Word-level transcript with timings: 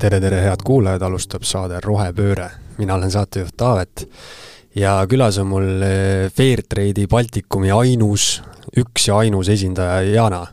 tere, 0.00 0.16
tere, 0.20 0.38
head 0.40 0.62
kuulajad, 0.64 1.02
alustab 1.04 1.42
saade 1.44 1.80
Rohepööre. 1.84 2.48
mina 2.78 2.94
olen 2.94 3.10
saatejuht 3.12 3.52
Taavet 3.56 4.06
ja 4.74 4.94
külas 5.08 5.36
on 5.42 5.50
mul 5.50 5.82
eh, 5.84 6.30
Fairtrade'i 6.32 7.04
Baltikumi 7.10 7.68
ainus, 7.70 8.40
üks 8.80 9.08
ja 9.10 9.18
ainus 9.20 9.50
esindaja 9.52 10.00
Jana. 10.08 10.46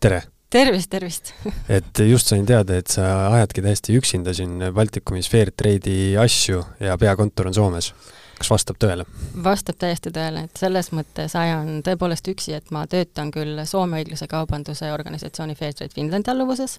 tere! 0.00 0.22
tervist, 0.50 0.90
tervist 0.90 1.32
et 1.78 2.02
just 2.08 2.26
sain 2.26 2.46
teada, 2.46 2.74
et 2.74 2.90
sa 2.90 3.28
ajadki 3.36 3.62
täiesti 3.62 3.94
üksinda 4.00 4.34
siin 4.34 4.72
Baltikumis 4.74 5.30
Fairtrade'i 5.30 6.16
asju 6.18 6.64
ja 6.80 6.98
peakontor 6.98 7.52
on 7.52 7.54
Soomes 7.54 7.92
kas 8.38 8.50
vastab 8.50 8.78
tõele? 8.82 9.04
vastab 9.44 9.78
täiesti 9.80 10.12
tõele, 10.14 10.44
et 10.46 10.60
selles 10.60 10.90
mõttes 10.94 11.34
ajan 11.38 11.82
tõepoolest 11.86 12.30
üksi, 12.32 12.54
et 12.58 12.70
ma 12.74 12.84
töötan 12.90 13.32
küll 13.34 13.58
Soome 13.66 14.02
õiglase 14.02 14.28
kaubanduse 14.30 14.92
organisatsiooni 14.92 15.56
Fairtrade 15.58 15.94
Finlandi 15.94 16.32
alluvuses 16.32 16.78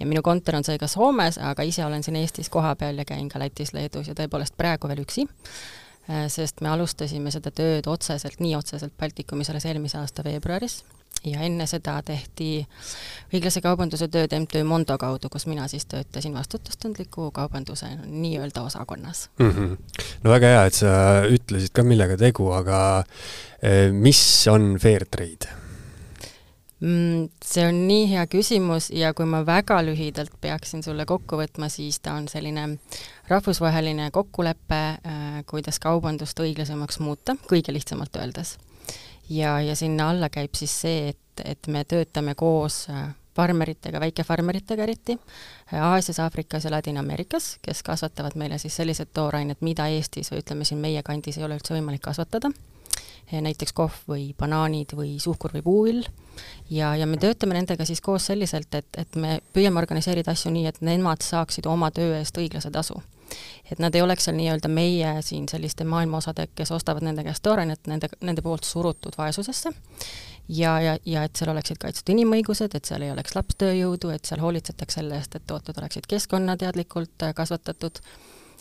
ja 0.00 0.08
minu 0.08 0.22
kontor 0.26 0.60
on 0.60 0.66
seega 0.66 0.88
Soomes, 0.90 1.38
aga 1.38 1.66
ise 1.66 1.84
olen 1.84 2.04
siin 2.06 2.16
Eestis 2.20 2.50
kohapeal 2.52 3.02
ja 3.02 3.04
käin 3.08 3.28
ka 3.28 3.42
Lätis, 3.42 3.74
Leedus 3.76 4.08
ja 4.08 4.16
tõepoolest 4.18 4.56
praegu 4.56 4.88
veel 4.90 5.04
üksi, 5.04 5.26
sest 6.32 6.64
me 6.64 6.72
alustasime 6.72 7.30
seda 7.34 7.52
tööd 7.54 7.86
otseselt, 7.90 8.40
nii 8.40 8.56
otseselt 8.58 8.96
Baltikumis 8.98 9.50
alles 9.52 9.68
eelmise 9.68 10.00
aasta 10.00 10.24
veebruaris 10.26 10.80
ja 11.24 11.42
enne 11.44 11.66
seda 11.68 11.98
tehti 12.06 12.50
õiglase 13.34 13.62
kaubanduse 13.64 14.08
tööd 14.12 14.32
MTÜ 14.38 14.62
Mondo 14.64 14.96
kaudu, 15.00 15.28
kus 15.32 15.46
mina 15.50 15.68
siis 15.68 15.86
töötasin 15.90 16.34
vastutustundliku 16.34 17.30
kaubanduse 17.36 17.90
nii-öelda 18.06 18.62
osakonnas 18.62 19.28
mm. 19.38 19.50
-hmm. 19.50 20.04
no 20.22 20.30
väga 20.30 20.54
hea, 20.54 20.64
et 20.66 20.74
sa 20.74 20.92
ütlesid 21.28 21.74
ka, 21.76 21.84
millega 21.84 22.16
tegu, 22.16 22.50
aga 22.56 23.04
eh, 23.62 23.90
mis 23.92 24.22
on 24.48 24.76
fair 24.80 25.04
trade? 25.10 25.60
Mm, 26.80 27.28
see 27.44 27.66
on 27.68 27.82
nii 27.88 28.06
hea 28.08 28.24
küsimus 28.26 28.88
ja 28.96 29.12
kui 29.12 29.26
ma 29.28 29.42
väga 29.46 29.82
lühidalt 29.84 30.32
peaksin 30.40 30.82
sulle 30.82 31.04
kokku 31.04 31.36
võtma, 31.36 31.68
siis 31.68 32.00
ta 32.00 32.14
on 32.16 32.28
selline 32.28 32.78
rahvusvaheline 33.28 34.08
kokkulepe, 34.10 34.80
äh, 35.04 35.44
kuidas 35.46 35.78
kaubandust 35.78 36.40
õiglasemaks 36.40 36.98
muuta, 37.04 37.36
kõige 37.52 37.76
lihtsamalt 37.76 38.16
öeldes 38.16 38.56
ja, 39.30 39.60
ja 39.60 39.76
sinna 39.76 40.10
alla 40.10 40.28
käib 40.28 40.54
siis 40.58 40.74
see, 40.82 41.08
et, 41.14 41.44
et 41.44 41.66
me 41.70 41.84
töötame 41.88 42.34
koos 42.34 42.82
äh, 42.90 43.10
farmeritega, 43.36 44.00
väikefarmeritega 44.02 44.82
eriti, 44.82 45.16
äh, 45.72 45.82
Aasias, 45.82 46.18
Aafrikas 46.20 46.66
ja 46.66 46.74
Ladina-Ameerikas, 46.74 47.52
kes 47.62 47.82
kasvatavad 47.86 48.36
meile 48.40 48.58
siis 48.58 48.76
sellised 48.76 49.14
toorained, 49.14 49.60
mida 49.60 49.86
Eestis 49.88 50.32
või 50.32 50.42
ütleme 50.42 50.66
siin 50.68 50.82
meie 50.82 51.02
kandis 51.06 51.38
ei 51.38 51.46
ole 51.46 51.60
üldse 51.60 51.76
võimalik 51.76 52.02
kasvatada, 52.04 52.50
näiteks 53.30 53.72
kohv 53.78 54.08
või 54.10 54.32
banaanid 54.38 54.90
või 54.98 55.12
suhkur 55.22 55.52
või 55.54 55.62
puuvill, 55.62 56.08
ja, 56.70 56.96
ja 56.98 57.06
me 57.06 57.20
töötame 57.22 57.54
nendega 57.54 57.86
siis 57.86 58.02
koos 58.02 58.26
selliselt, 58.26 58.74
et, 58.74 58.88
et 58.98 59.16
me 59.16 59.38
püüame 59.54 59.78
organiseerida 59.78 60.34
asju 60.34 60.50
nii, 60.50 60.66
et 60.66 60.80
nemad 60.82 61.22
saaksid 61.22 61.68
oma 61.70 61.92
töö 61.94 62.16
eest 62.18 62.42
õiglase 62.42 62.72
tasu 62.74 62.98
et 63.70 63.78
nad 63.78 63.94
ei 63.94 64.02
oleks 64.02 64.26
seal 64.26 64.36
nii-öelda 64.38 64.68
meie 64.72 65.14
siin 65.26 65.48
selliste 65.48 65.84
maailmaosade, 65.84 66.48
kes 66.54 66.72
ostavad 66.76 67.06
nende 67.06 67.24
käest 67.26 67.42
toorainet, 67.46 67.86
nende, 67.90 68.10
nende 68.20 68.42
poolt 68.42 68.64
surutud 68.68 69.18
vaesusesse, 69.18 69.72
ja, 70.48 70.80
ja, 70.80 70.98
ja 71.06 71.24
et 71.24 71.36
seal 71.38 71.52
oleksid 71.52 71.78
kaitstud 71.80 72.12
inimõigused, 72.14 72.74
et 72.74 72.88
seal 72.88 73.06
ei 73.06 73.14
oleks 73.14 73.36
lapstööjõudu, 73.38 74.12
et 74.14 74.28
seal 74.28 74.42
hoolitsetaks 74.42 74.98
selle 75.00 75.18
eest, 75.18 75.36
et 75.36 75.46
tooted 75.46 75.78
oleksid 75.78 76.08
keskkonnateadlikult 76.10 77.26
äh, 77.26 77.34
kasvatatud. 77.36 78.02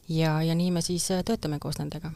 Ja, 0.10 0.40
ja 0.42 0.56
nii 0.58 0.72
me 0.74 0.82
siis 0.86 1.10
äh, 1.14 1.24
töötame 1.26 1.60
koos 1.62 1.80
nendega. 1.82 2.12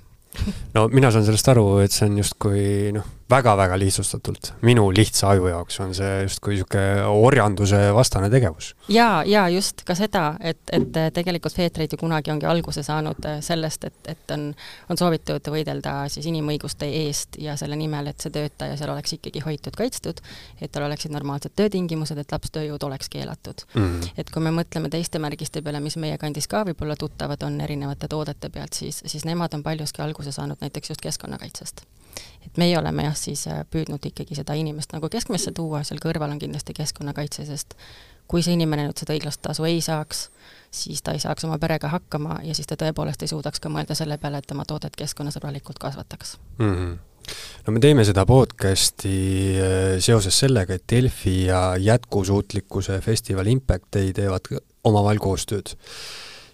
No 0.74 0.88
mina 0.90 1.12
saan 1.14 1.26
sellest 1.28 1.50
aru, 1.52 1.66
et 1.84 1.94
see 1.94 2.08
on 2.10 2.18
justkui 2.18 2.64
noh, 2.96 3.06
väga-väga 3.30 3.78
lihtsustatult, 3.80 4.52
minu 4.62 4.90
lihtsa 4.92 5.30
aju 5.32 5.48
jaoks 5.48 5.80
on 5.80 5.94
see 5.96 6.24
justkui 6.26 6.58
niisugune 6.58 7.06
orjanduse 7.08 7.80
vastane 7.96 8.30
tegevus. 8.30 8.74
jaa, 8.92 9.24
jaa, 9.28 9.48
just, 9.50 9.84
ka 9.88 9.96
seda, 9.96 10.24
et, 10.40 10.60
et 10.72 11.00
tegelikult 11.16 11.56
Fairtrade 11.56 11.96
ju 11.96 12.02
kunagi 12.02 12.34
ongi 12.34 12.48
alguse 12.50 12.84
saanud 12.84 13.26
äh, 13.30 13.40
sellest, 13.42 13.88
et, 13.88 14.12
et 14.12 14.34
on, 14.36 14.50
on 14.90 15.00
soovitud 15.00 15.48
võidelda 15.56 15.96
siis 16.12 16.28
inimõiguste 16.30 16.90
eest 17.04 17.40
ja 17.42 17.56
selle 17.60 17.80
nimel, 17.80 18.12
et 18.12 18.20
see 18.20 18.34
töötaja 18.34 18.76
seal 18.80 18.92
oleks 18.94 19.16
ikkagi 19.18 19.44
hoitud, 19.46 19.78
kaitstud, 19.80 20.20
et 20.62 20.72
tal 20.72 20.88
oleksid 20.90 21.16
normaalsed 21.16 21.56
töötingimused, 21.56 22.20
et 22.20 22.36
lapstööjõud 22.36 22.84
oleks 22.90 23.10
keelatud 23.10 23.66
mm. 23.74 23.82
-hmm. 23.82 24.14
et 24.18 24.30
kui 24.30 24.44
me 24.44 24.52
mõtleme 24.52 24.92
teiste 24.92 25.20
märgiste 25.20 25.62
peale, 25.62 25.80
mis 25.80 25.98
meie 25.98 26.18
kandis 26.18 26.48
ka 26.52 26.66
võib-olla 26.68 27.00
tuttavad 27.00 27.44
on 27.48 27.62
erinevate 27.62 28.08
toodete 28.08 28.50
pealt, 28.50 28.74
siis, 28.74 29.04
siis 29.06 29.26
nemad 29.26 29.54
on 29.54 29.64
paljuski 29.64 30.02
alguse 30.02 30.32
saanud 30.32 30.60
näiteks 30.62 30.90
just 30.90 31.02
keskkonnakaitsest 31.02 31.86
et 32.46 32.58
meie 32.62 32.78
oleme 32.80 33.08
jah, 33.08 33.16
siis 33.18 33.46
äh, 33.48 33.64
püüdnud 33.72 34.04
ikkagi 34.12 34.36
seda 34.38 34.56
inimest 34.60 34.96
nagu 34.96 35.10
keskmesse 35.12 35.54
tuua, 35.56 35.84
seal 35.88 36.02
kõrval 36.04 36.36
on 36.36 36.42
kindlasti 36.42 36.76
keskkonnakaitse, 36.78 37.46
sest 37.48 37.78
kui 38.28 38.44
see 38.44 38.56
inimene 38.58 38.88
nüüd 38.88 39.00
seda 39.00 39.16
õiglast 39.16 39.42
tasu 39.44 39.66
ei 39.68 39.82
saaks, 39.84 40.28
siis 40.74 41.04
ta 41.04 41.16
ei 41.16 41.22
saaks 41.24 41.46
oma 41.48 41.60
perega 41.62 41.92
hakkama 41.92 42.40
ja 42.48 42.56
siis 42.56 42.70
ta 42.70 42.78
tõepoolest 42.80 43.26
ei 43.26 43.32
suudaks 43.32 43.64
ka 43.64 43.72
mõelda 43.72 43.98
selle 43.98 44.18
peale, 44.18 44.40
et 44.40 44.48
tema 44.50 44.66
toodet 44.68 44.96
keskkonnasõbralikult 45.00 45.82
kasvataks 45.82 46.38
mm. 46.60 46.76
-hmm 46.76 47.02
no 47.66 47.74
me 47.74 47.80
teeme 47.80 48.04
seda 48.04 48.26
podcasti 48.28 49.16
äh, 49.56 50.00
seoses 50.04 50.40
sellega, 50.40 50.76
et 50.76 50.84
Delfi 50.92 51.46
ja 51.46 51.78
jätkusuutlikkuse 51.80 53.00
festival 53.02 53.48
Impact 53.48 53.88
Day 53.96 54.14
teevad 54.14 54.50
omavahel 54.84 55.20
koostööd. 55.24 55.76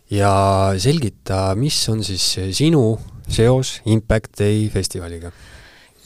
ja 0.09 0.73
selgita, 0.77 1.55
mis 1.55 1.89
on 1.89 2.03
siis 2.03 2.37
sinu 2.51 2.99
seos 3.29 3.81
Impact 3.85 4.37
Day 4.39 4.69
festivaliga? 4.69 5.31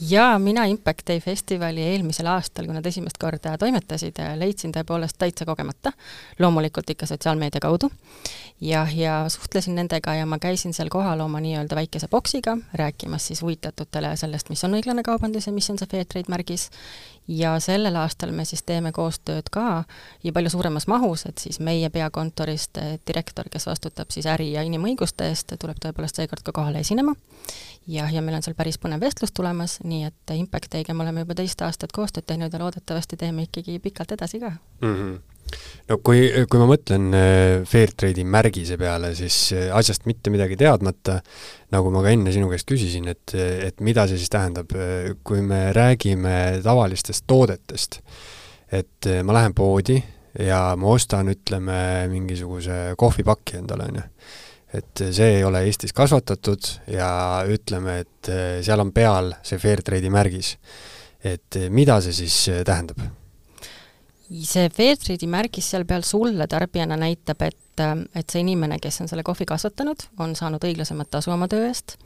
Jaa, 0.00 0.38
mina 0.38 0.64
Impact 0.64 1.06
Day 1.06 1.20
festivali 1.20 1.82
eelmisel 1.82 2.26
aastal, 2.26 2.66
kui 2.66 2.74
nad 2.74 2.86
esimest 2.86 3.18
korda 3.20 3.54
toimetasid, 3.58 4.18
leidsin 4.40 4.72
tõepoolest 4.74 5.18
täitsa 5.18 5.46
kogemata, 5.46 5.92
loomulikult 6.38 6.90
ikka 6.90 7.06
sotsiaalmeedia 7.06 7.62
kaudu, 7.62 7.90
ja, 8.60 8.86
ja 8.94 9.24
suhtlesin 9.28 9.74
nendega 9.74 10.14
ja 10.14 10.26
ma 10.26 10.38
käisin 10.42 10.74
seal 10.74 10.90
kohal 10.92 11.20
oma 11.20 11.40
nii-öelda 11.40 11.78
väikese 11.78 12.08
boksiga, 12.08 12.56
rääkimas 12.74 13.26
siis 13.30 13.42
huvitatutele 13.42 14.16
sellest, 14.16 14.50
mis 14.50 14.64
on 14.64 14.74
õiglane 14.78 15.02
kaubandus 15.06 15.46
ja 15.46 15.52
mis 15.52 15.70
on 15.70 15.78
see 15.78 15.90
Fairtrade 15.94 16.32
märgis, 16.32 16.70
ja 17.28 17.60
sellel 17.60 17.96
aastal 17.96 18.32
me 18.32 18.44
siis 18.44 18.62
teeme 18.62 18.92
koostööd 18.92 19.48
ka 19.52 19.84
ja 20.24 20.32
palju 20.32 20.50
suuremas 20.52 20.86
mahus, 20.90 21.24
et 21.26 21.38
siis 21.38 21.60
meie 21.60 21.88
peakontorist 21.90 22.78
direktor, 23.06 23.48
kes 23.50 23.66
vastutab 23.66 24.12
siis 24.12 24.26
äri- 24.26 24.52
ja 24.52 24.62
inimõiguste 24.62 25.28
eest, 25.28 25.54
tuleb 25.60 25.80
tõepoolest 25.80 26.20
seekord 26.20 26.44
ka 26.44 26.52
kohale 26.52 26.84
esinema. 26.84 27.14
Ja, 27.86 28.08
ja 28.10 28.22
meil 28.22 28.38
on 28.38 28.46
seal 28.46 28.56
päris 28.58 28.78
põnev 28.80 29.02
vestlus 29.04 29.32
tulemas, 29.34 29.78
nii 29.84 30.08
et 30.08 30.34
Impact 30.36 30.72
Day'ga 30.72 30.96
me 30.96 31.04
oleme 31.06 31.24
juba 31.24 31.36
teist 31.38 31.62
aastat 31.66 31.92
koostööd 31.92 32.26
teinud 32.28 32.52
ja 32.52 32.62
loodetavasti 32.62 33.18
teeme 33.20 33.48
ikkagi 33.48 33.78
pikalt 33.82 34.16
edasi 34.16 34.40
ka 34.42 34.50
mm. 34.80 34.94
-hmm 34.94 35.22
no 35.88 35.98
kui, 36.04 36.24
kui 36.50 36.60
ma 36.60 36.68
mõtlen 36.68 37.10
äh, 37.16 37.64
Fairtrade'i 37.68 38.24
märgise 38.24 38.78
peale, 38.80 39.12
siis 39.18 39.52
äh, 39.52 39.68
asjast 39.76 40.08
mitte 40.08 40.32
midagi 40.32 40.56
teadmata, 40.60 41.20
nagu 41.74 41.92
ma 41.94 42.02
ka 42.04 42.14
enne 42.14 42.32
sinu 42.34 42.48
käest 42.52 42.68
küsisin, 42.70 43.08
et, 43.12 43.34
et 43.34 43.80
mida 43.84 44.06
see 44.08 44.20
siis 44.20 44.32
tähendab, 44.32 44.72
kui 45.26 45.42
me 45.42 45.72
räägime 45.76 46.62
tavalistest 46.64 47.26
toodetest, 47.30 48.00
et 48.72 49.10
äh, 49.10 49.22
ma 49.26 49.36
lähen 49.36 49.54
poodi 49.54 50.00
ja 50.40 50.74
ma 50.80 50.94
ostan, 50.96 51.30
ütleme, 51.34 52.08
mingisuguse 52.10 52.94
kohvipaki 52.98 53.60
endale, 53.60 53.90
on 53.90 54.00
ju. 54.00 54.08
Et 54.74 55.04
see 55.14 55.36
ei 55.38 55.44
ole 55.46 55.64
Eestis 55.68 55.94
kasvatatud 55.96 56.70
ja 56.90 57.08
ütleme, 57.50 58.00
et 58.04 58.30
seal 58.66 58.82
on 58.82 58.92
peal 58.94 59.34
see 59.46 59.60
Fairtrade'i 59.62 60.10
märgis. 60.10 60.56
et 61.24 61.56
mida 61.70 62.00
see 62.04 62.12
siis 62.24 62.38
tähendab? 62.66 62.98
see 64.42 64.68
Fairtrade'i 64.72 65.28
märgis 65.30 65.68
seal 65.70 65.84
peal 65.88 66.02
sulle 66.06 66.46
tarbijana 66.50 66.96
näitab, 67.00 67.42
et, 67.46 67.84
et 68.14 68.30
see 68.30 68.42
inimene, 68.42 68.78
kes 68.82 69.02
on 69.04 69.10
selle 69.10 69.24
kohvi 69.26 69.46
kasvatanud, 69.48 70.08
on 70.18 70.34
saanud 70.38 70.64
õiglasemat 70.64 71.10
tasu 71.10 71.34
oma 71.34 71.48
töö 71.50 71.68
eest, 71.68 71.96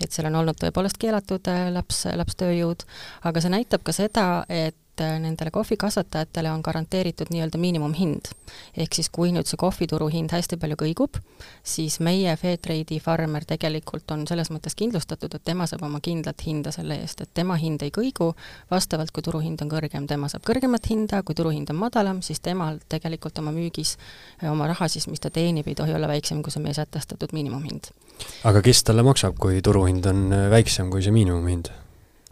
et 0.00 0.12
seal 0.12 0.30
on 0.30 0.40
olnud 0.42 0.58
tõepoolest 0.60 1.00
keelatud 1.02 1.50
äh, 1.52 1.66
laps, 1.74 2.04
lapstööjõud, 2.16 2.86
aga 3.28 3.42
see 3.42 3.54
näitab 3.56 3.86
ka 3.86 3.94
seda, 3.96 4.26
et 4.48 4.78
et 4.96 5.04
äh, 5.04 5.20
nendele 5.20 5.50
kohvikasvatajatele 5.50 6.50
on 6.50 6.60
garanteeritud 6.60 7.26
nii-öelda 7.30 7.58
miinimumhind. 7.58 8.32
ehk 8.76 8.94
siis 8.94 9.08
kui 9.12 9.32
nüüd 9.32 9.48
see 9.48 9.58
kohvituru 9.60 10.08
hind 10.08 10.32
hästi 10.32 10.56
palju 10.56 10.76
kõigub, 10.80 11.18
siis 11.64 11.98
meie 12.00 12.36
Fairtrade'i 12.36 13.00
farmer 13.02 13.44
tegelikult 13.44 14.10
on 14.14 14.26
selles 14.26 14.50
mõttes 14.50 14.76
kindlustatud, 14.78 15.34
et 15.34 15.44
tema 15.44 15.66
saab 15.66 15.82
oma 15.82 16.00
kindlat 16.00 16.40
hinda 16.46 16.72
selle 16.72 16.96
eest, 17.02 17.20
et 17.20 17.32
tema 17.34 17.56
hind 17.60 17.82
ei 17.82 17.90
kõigu, 17.90 18.32
vastavalt 18.70 19.12
kui 19.12 19.22
turuhind 19.26 19.62
on 19.62 19.72
kõrgem, 19.72 20.06
tema 20.08 20.28
saab 20.32 20.46
kõrgemat 20.46 20.88
hinda, 20.90 21.22
kui 21.22 21.34
turuhind 21.34 21.70
on 21.74 21.80
madalam, 21.80 22.22
siis 22.22 22.40
temal 22.40 22.80
tegelikult 22.88 23.38
oma 23.42 23.52
müügis, 23.52 23.96
äh, 24.42 24.50
oma 24.52 24.70
raha 24.72 24.88
siis, 24.88 25.08
mis 25.12 25.20
ta 25.20 25.30
teenib, 25.30 25.68
ei 25.68 25.74
tohi 25.74 25.94
olla 25.94 26.08
väiksem 26.08 26.42
kui 26.42 26.54
see 26.54 26.62
meie 26.62 26.76
sätestatud 26.76 27.34
miinimumhind. 27.36 27.92
aga 28.44 28.62
kes 28.62 28.84
talle 28.84 29.02
maksab, 29.02 29.36
kui 29.40 29.60
turuhind 29.60 30.06
on 30.06 30.30
äh, 30.32 30.48
väiksem 30.50 30.90
kui 30.90 31.02
see 31.02 31.12
miinimumhind? 31.12 31.74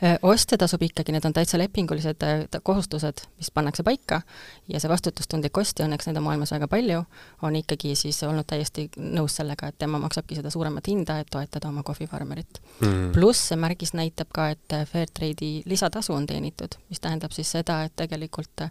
Äh, 0.02 0.18
ostja 0.22 0.58
tasub 0.58 0.82
ikkagi, 0.82 1.12
need 1.14 1.22
on 1.24 1.32
täitsa 1.32 1.58
lepingulised 1.58 2.24
äh, 2.26 2.40
kohustused, 2.66 3.20
mis 3.38 3.52
pannakse 3.54 3.84
paika 3.86 4.20
ja 4.68 4.80
see 4.82 4.90
vastutustundlik 4.90 5.54
ostja, 5.60 5.86
õnneks 5.86 6.08
neid 6.08 6.18
on 6.18 6.26
maailmas 6.26 6.50
väga 6.50 6.66
palju, 6.72 7.04
on 7.46 7.58
ikkagi 7.60 7.92
siis 7.98 8.18
olnud 8.26 8.48
täiesti 8.50 8.88
nõus 8.98 9.38
sellega, 9.38 9.70
et 9.70 9.78
tema 9.78 10.00
maksabki 10.02 10.34
seda 10.40 10.50
suuremat 10.50 10.90
hinda, 10.90 11.20
et 11.22 11.30
toetada 11.30 11.70
oma 11.70 11.86
kohvifarmerit 11.86 12.58
mm.. 12.80 13.12
pluss 13.14 13.52
see 13.52 13.60
märgis 13.62 13.94
näitab 13.94 14.34
ka, 14.34 14.48
et 14.56 14.76
Fairtrade'i 14.90 15.62
lisatasu 15.70 16.16
on 16.18 16.26
teenitud, 16.26 16.74
mis 16.90 16.98
tähendab 17.00 17.36
siis 17.36 17.54
seda, 17.54 17.84
et 17.86 17.94
tegelikult 18.02 18.66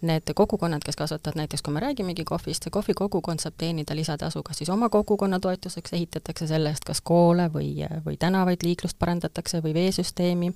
need 0.00 0.32
kogukonnad, 0.34 0.84
kes 0.84 0.96
kasvatavad 0.96 1.36
näiteks, 1.36 1.62
kui 1.62 1.74
me 1.74 1.80
räägimegi 1.80 2.24
kohvist, 2.24 2.66
see 2.66 2.72
kohvikogukond 2.72 3.40
saab 3.40 3.54
teenida 3.58 3.96
lisatasu 3.96 4.42
kas 4.42 4.60
siis 4.60 4.70
oma 4.70 4.88
kogukonna 4.88 5.40
toetuseks, 5.40 5.92
ehitatakse 5.96 6.46
selle 6.46 6.72
eest 6.72 6.84
kas 6.84 7.00
koole 7.00 7.48
või, 7.52 7.70
või 8.04 8.18
tänavaid, 8.20 8.62
liiklust 8.62 8.98
parandatakse 8.98 9.62
või 9.64 9.74
veesüsteemi, 9.74 10.52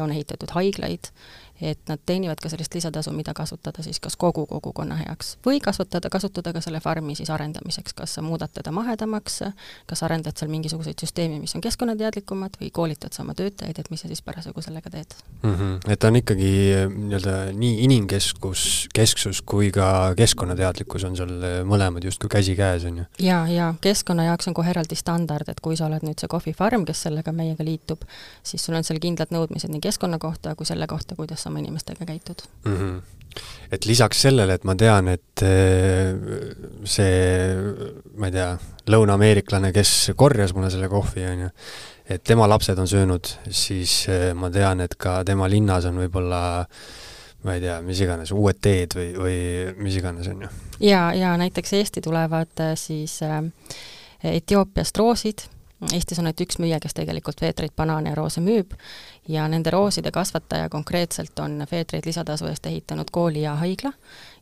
on 0.00 0.10
ehitatud 0.10 0.50
haiglaid 0.56 1.12
et 1.60 1.80
nad 1.88 2.00
teenivad 2.06 2.40
ka 2.42 2.48
sellist 2.48 2.74
lisatasu, 2.74 3.12
mida 3.12 3.34
kasutada 3.36 3.82
siis 3.82 4.00
kas 4.00 4.16
kogu 4.16 4.46
kogukonna 4.46 4.96
heaks 4.96 5.36
või 5.46 5.60
kasvatada, 5.62 6.10
kasutada 6.10 6.52
ka 6.56 6.62
selle 6.64 6.80
farmi 6.80 7.14
siis 7.18 7.30
arendamiseks, 7.30 7.94
kas 7.96 8.14
sa 8.16 8.22
muudad 8.24 8.52
teda 8.54 8.72
mahedamaks, 8.72 9.42
kas 9.86 10.02
arendad 10.06 10.36
seal 10.38 10.50
mingisuguseid 10.52 11.00
süsteeme, 11.00 11.40
mis 11.40 11.54
on 11.54 11.64
keskkonnateadlikumad 11.64 12.58
või 12.60 12.70
koolitad 12.74 13.16
sa 13.16 13.24
oma 13.24 13.34
töötajaid, 13.38 13.78
et 13.78 13.90
mis 13.90 14.00
sa 14.00 14.08
siis 14.10 14.22
parasjagu 14.22 14.62
sellega 14.64 14.90
teed 14.90 15.14
mm. 15.42 15.54
-hmm. 15.54 15.92
et 15.92 15.98
ta 15.98 16.08
on 16.08 16.16
ikkagi 16.16 16.50
eh, 16.72 16.86
nii-öelda 16.88 17.36
nii 17.52 17.84
inimkeskus, 17.84 18.88
kesksus 18.94 19.42
kui 19.42 19.70
ka 19.70 20.14
keskkonnateadlikkus 20.16 21.04
on 21.04 21.16
seal 21.16 21.36
eh, 21.42 21.58
mõlemad 21.64 22.04
justkui 22.04 22.28
käsikäes, 22.28 22.84
on 22.84 23.02
ju? 23.02 23.04
jaa, 23.18 23.48
jaa, 23.48 23.74
keskkonna 23.80 24.24
jaoks 24.24 24.48
on 24.48 24.54
kohe 24.54 24.70
eraldi 24.70 24.96
standard, 24.96 25.48
et 25.48 25.60
kui 25.60 25.76
sa 25.76 25.86
oled 25.86 26.04
nüüd 26.06 26.20
see 26.20 26.28
kohvifarm, 26.30 26.84
kes 26.88 27.02
sellega 27.08 27.32
meiega 27.32 27.64
liitub, 27.64 28.04
siis 28.42 28.64
sul 28.64 28.74
on 28.78 28.84
seal 28.86 29.00
kindlad 29.02 29.34
nõudmised 29.34 29.72
nii 29.72 29.82
keskkonna 29.84 30.18
kohta 30.18 30.54
kui 30.54 30.66
selle 30.66 30.86
kohta, 30.86 31.14
kuidas 31.18 31.42
sa 31.42 31.49
oma 31.50 31.62
inimestega 31.62 32.06
käitud 32.08 32.44
mm. 32.64 32.76
-hmm. 32.76 33.42
et 33.72 33.86
lisaks 33.86 34.22
sellele, 34.26 34.54
et 34.54 34.64
ma 34.64 34.74
tean, 34.78 35.08
et 35.12 35.44
eh, 35.46 36.14
see, 36.84 37.54
ma 38.16 38.30
ei 38.30 38.36
tea, 38.38 38.50
lõuna-ameeriklane, 38.90 39.72
kes 39.76 40.12
korjas 40.16 40.54
mulle 40.56 40.70
selle 40.72 40.88
kohvi, 40.88 41.26
on 41.30 41.46
ju, 41.46 41.52
et 42.10 42.24
tema 42.24 42.48
lapsed 42.50 42.78
on 42.78 42.88
söönud, 42.88 43.34
siis 43.50 44.02
eh, 44.08 44.32
ma 44.34 44.50
tean, 44.50 44.80
et 44.86 44.96
ka 44.98 45.20
tema 45.24 45.48
linnas 45.50 45.86
on 45.90 46.02
võib-olla 46.04 46.42
ma 47.44 47.54
ei 47.56 47.62
tea, 47.62 47.78
mis 47.84 48.00
iganes, 48.04 48.34
uued 48.36 48.58
teed 48.60 48.98
või, 48.98 49.14
või 49.16 49.38
mis 49.80 49.96
iganes, 49.96 50.28
on 50.28 50.44
ju. 50.44 50.50
jaa, 50.90 51.14
jaa, 51.14 51.36
näiteks 51.40 51.72
Eesti 51.78 52.04
tulevad 52.04 52.66
eh, 52.66 52.76
siis 52.76 53.20
Etioopiast 54.20 54.98
roosid, 55.00 55.46
Eestis 55.88 56.18
on 56.20 56.28
ainult 56.28 56.40
üks 56.44 56.58
müüja, 56.60 56.76
kes 56.80 56.92
tegelikult 56.92 57.40
veetreid, 57.40 57.72
banaane 57.76 58.12
ja 58.12 58.16
roose 58.18 58.42
müüb. 58.44 58.74
Ja 59.28 59.46
nende 59.48 59.72
rooside 59.72 60.10
kasvataja 60.12 60.68
konkreetselt 60.68 61.38
on 61.40 61.64
Fairtrade 61.70 62.04
lisatasu 62.06 62.50
eest 62.50 62.66
ehitanud 62.68 63.08
kooli 63.12 63.46
ja 63.46 63.54
haigla 63.56 63.92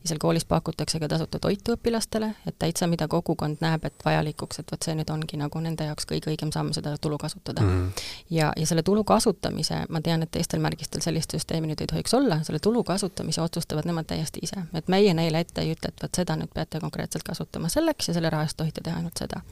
ja 0.03 0.09
seal 0.09 0.19
koolis 0.23 0.45
pakutakse 0.45 1.01
ka 1.01 1.09
tasuta 1.09 1.39
toitu 1.43 1.75
õpilastele, 1.75 2.31
et 2.47 2.57
täitsa 2.59 2.87
mida 2.87 3.09
kogukond 3.09 3.63
näeb, 3.65 3.85
et 3.85 4.05
vajalikuks, 4.05 4.61
et 4.63 4.73
vot 4.73 4.83
see 4.83 4.95
nüüd 4.99 5.11
ongi 5.11 5.41
nagu 5.41 5.61
nende 5.63 5.89
jaoks 5.89 6.07
kõige 6.09 6.31
õigem 6.33 6.53
samm 6.55 6.73
seda 6.77 6.95
tulu 7.03 7.19
kasutada 7.19 7.63
mm. 7.63 7.71
-hmm. 7.71 8.05
ja, 8.31 8.53
ja 8.57 8.67
selle 8.67 8.83
tulu 8.83 9.05
kasutamise, 9.05 9.83
ma 9.89 10.01
tean, 10.01 10.23
et 10.23 10.31
teistel 10.31 10.63
märgistel 10.63 11.03
sellist 11.05 11.35
süsteemi 11.35 11.71
nüüd 11.71 11.83
ei 11.83 11.91
tohiks 11.91 12.15
olla, 12.15 12.43
selle 12.43 12.59
tulu 12.59 12.85
kasutamise 12.85 13.43
otsustavad 13.43 13.87
nemad 13.87 14.07
täiesti 14.07 14.41
ise, 14.43 14.63
et 14.75 14.89
meie 14.89 15.15
neile 15.15 15.41
ette 15.41 15.61
ei 15.61 15.73
ütle, 15.75 15.93
et 15.93 16.03
vot 16.03 16.23
seda 16.23 16.37
nüüd 16.37 16.53
peate 16.55 16.81
konkreetselt 16.81 17.27
kasutama 17.27 17.69
selleks 17.69 18.09
ja 18.09 18.15
selle 18.15 18.31
raha 18.31 18.47
eest 18.47 18.57
tohite 18.57 18.81
teha 18.85 18.97
ainult 18.97 19.19
seda. 19.19 19.43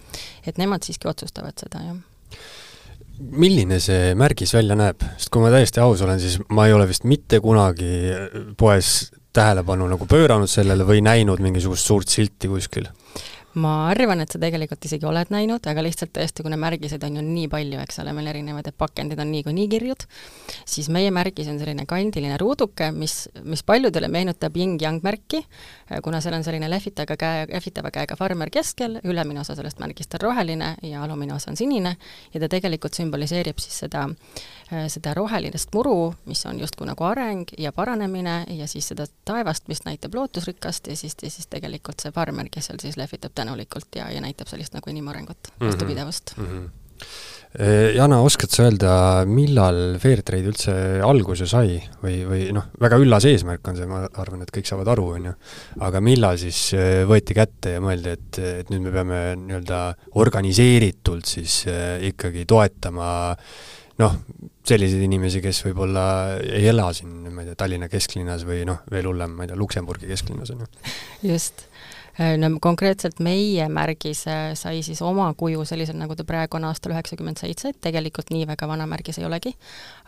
et 0.47 0.59
nemad 0.59 0.83
siiski 0.83 1.09
otsustavad 1.09 1.59
seda, 1.59 1.83
jah 1.83 1.97
milline 3.17 3.79
see 3.81 4.15
märgis 4.19 4.53
välja 4.55 4.77
näeb, 4.77 5.01
sest 5.17 5.31
kui 5.33 5.41
ma 5.41 5.51
täiesti 5.53 5.81
aus 5.81 6.03
olen, 6.05 6.21
siis 6.21 6.37
ma 6.53 6.67
ei 6.67 6.75
ole 6.77 6.89
vist 6.89 7.07
mitte 7.09 7.41
kunagi 7.41 8.13
poes 8.61 9.11
tähelepanu 9.37 9.89
nagu 9.93 10.09
pööranud 10.09 10.51
sellele 10.51 10.87
või 10.89 11.05
näinud 11.05 11.43
mingisugust 11.45 11.89
suurt 11.89 12.13
silti 12.13 12.51
kuskil? 12.51 12.89
Ma 13.57 13.87
arvan, 13.89 14.21
et 14.21 14.29
sa 14.29 14.37
tegelikult 14.37 14.85
isegi 14.85 15.07
oled 15.09 15.31
näinud, 15.33 15.65
aga 15.71 15.81
lihtsalt 15.81 16.11
tõesti, 16.13 16.45
kuna 16.45 16.59
märgiseid 16.61 17.05
on 17.07 17.15
ju 17.17 17.23
nii 17.25 17.47
palju, 17.49 17.79
eks 17.81 18.03
ole, 18.03 18.13
meil 18.13 18.29
erinevad, 18.29 18.67
et 18.69 18.77
pakendid 18.77 19.21
on 19.23 19.31
niikuinii 19.33 19.65
kirjud, 19.73 20.05
siis 20.69 20.91
meie 20.93 21.09
märgis 21.15 21.49
on 21.49 21.57
selline 21.57 21.87
kandiline 21.89 22.37
ruuduke, 22.43 22.91
mis, 22.93 23.15
mis 23.49 23.65
paljudele 23.65 24.11
meenutab 24.13 24.59
yin-yang 24.61 25.01
märki, 25.07 25.41
kuna 26.05 26.21
seal 26.21 26.37
on 26.37 26.45
selline 26.45 26.69
lehvitaga 26.69 27.17
käe, 27.17 27.47
lehvitava 27.49 27.95
käega 27.95 28.19
farmer 28.21 28.53
keskel, 28.53 28.99
ülemine 29.09 29.41
osa 29.41 29.57
sellest 29.57 29.81
märgist 29.81 30.19
on 30.19 30.27
roheline 30.27 30.75
ja 30.85 31.07
alumine 31.09 31.39
osa 31.39 31.55
on 31.55 31.57
sinine 31.57 31.97
ja 32.35 32.45
ta 32.45 32.53
tegelikult 32.53 33.01
sümboliseerib 33.01 33.65
siis 33.65 33.81
seda, 33.87 34.05
seda 34.67 35.15
rohelist 35.15 35.71
muru, 35.75 36.15
mis 36.27 36.43
on 36.49 36.59
justkui 36.59 36.89
nagu 36.89 37.05
areng 37.07 37.53
ja 37.59 37.71
paranemine 37.73 38.41
ja 38.59 38.67
siis 38.71 38.89
seda 38.91 39.07
taevast, 39.29 39.69
mis 39.71 39.85
näitab 39.87 40.15
lootusrikkast 40.19 40.91
ja 40.91 40.97
siis, 40.97 41.15
ja 41.23 41.31
siis 41.31 41.47
tegelikult 41.53 42.03
see 42.03 42.15
farmer, 42.15 42.51
kes 42.51 42.71
seal 42.71 42.83
siis 42.83 42.99
lehvitab 42.99 43.35
tänulikult 43.35 43.95
ja, 44.01 44.11
ja 44.11 44.21
näitab 44.25 44.51
sellist 44.51 44.75
nagu 44.75 44.91
inimarengut 44.91 45.39
mm, 45.39 45.55
-hmm. 45.61 45.67
vastupidavust 45.71 46.35
mm. 46.37 46.47
-hmm. 46.47 46.69
Jana, 47.95 48.19
oskad 48.21 48.53
sa 48.53 48.67
öelda, 48.67 48.91
millal 49.25 49.97
Fairtrade 50.03 50.51
üldse 50.51 50.73
alguse 51.07 51.47
sai 51.49 51.79
või, 52.03 52.19
või 52.29 52.41
noh, 52.53 52.67
väga 52.83 52.99
üllas 53.01 53.25
eesmärk 53.31 53.71
on 53.71 53.79
see, 53.79 53.87
ma 53.89 54.03
arvan, 54.21 54.43
et 54.45 54.53
kõik 54.53 54.69
saavad 54.69 54.91
aru, 54.93 55.07
on 55.17 55.29
ju, 55.31 55.33
aga 55.87 56.03
millal 56.05 56.37
siis 56.37 56.59
äh, 56.77 57.07
võeti 57.09 57.37
kätte 57.39 57.79
ja 57.79 57.81
mõeldi, 57.81 58.13
et, 58.13 58.41
et 58.61 58.75
nüüd 58.75 58.85
me 58.85 58.93
peame 58.93 59.21
nii-öelda 59.41 59.81
organiseeritult 60.21 61.33
siis 61.33 61.63
äh, 61.71 61.97
ikkagi 62.11 62.45
toetama 62.51 63.09
noh, 64.03 64.19
selliseid 64.67 65.05
inimesi, 65.07 65.41
kes 65.45 65.63
võib-olla 65.69 66.07
ei 66.43 66.67
ela 66.73 66.89
siin, 66.97 67.15
ma 67.31 67.45
ei 67.45 67.51
tea, 67.51 67.61
Tallinna 67.63 67.89
kesklinnas 67.93 68.45
või 68.49 68.65
noh, 68.69 68.83
veel 68.91 69.09
hullem, 69.11 69.37
ma 69.37 69.47
ei 69.47 69.53
tea, 69.53 69.59
Luksemburgi 69.61 70.11
kesklinnas, 70.11 70.53
on 70.55 70.65
ju. 70.65 70.71
just 71.35 71.67
Äh, 72.21 72.39
no 72.41 72.49
konkreetselt 72.61 73.19
meie 73.21 73.67
märgis 73.69 74.23
sai 74.57 74.79
siis 74.83 75.03
oma 75.05 75.27
kuju 75.37 75.67
sellisel, 75.69 75.99
nagu 76.01 76.15
ta 76.17 76.25
praegu 76.25 76.57
on 76.57 76.65
aastal 76.65 76.95
üheksakümmend 76.95 77.37
seitse, 77.37 77.75
et 77.75 77.81
tegelikult 77.85 78.33
nii 78.33 78.47
väga 78.49 78.69
vana 78.71 78.87
märgis 78.89 79.21
ei 79.21 79.27
olegi, 79.29 79.53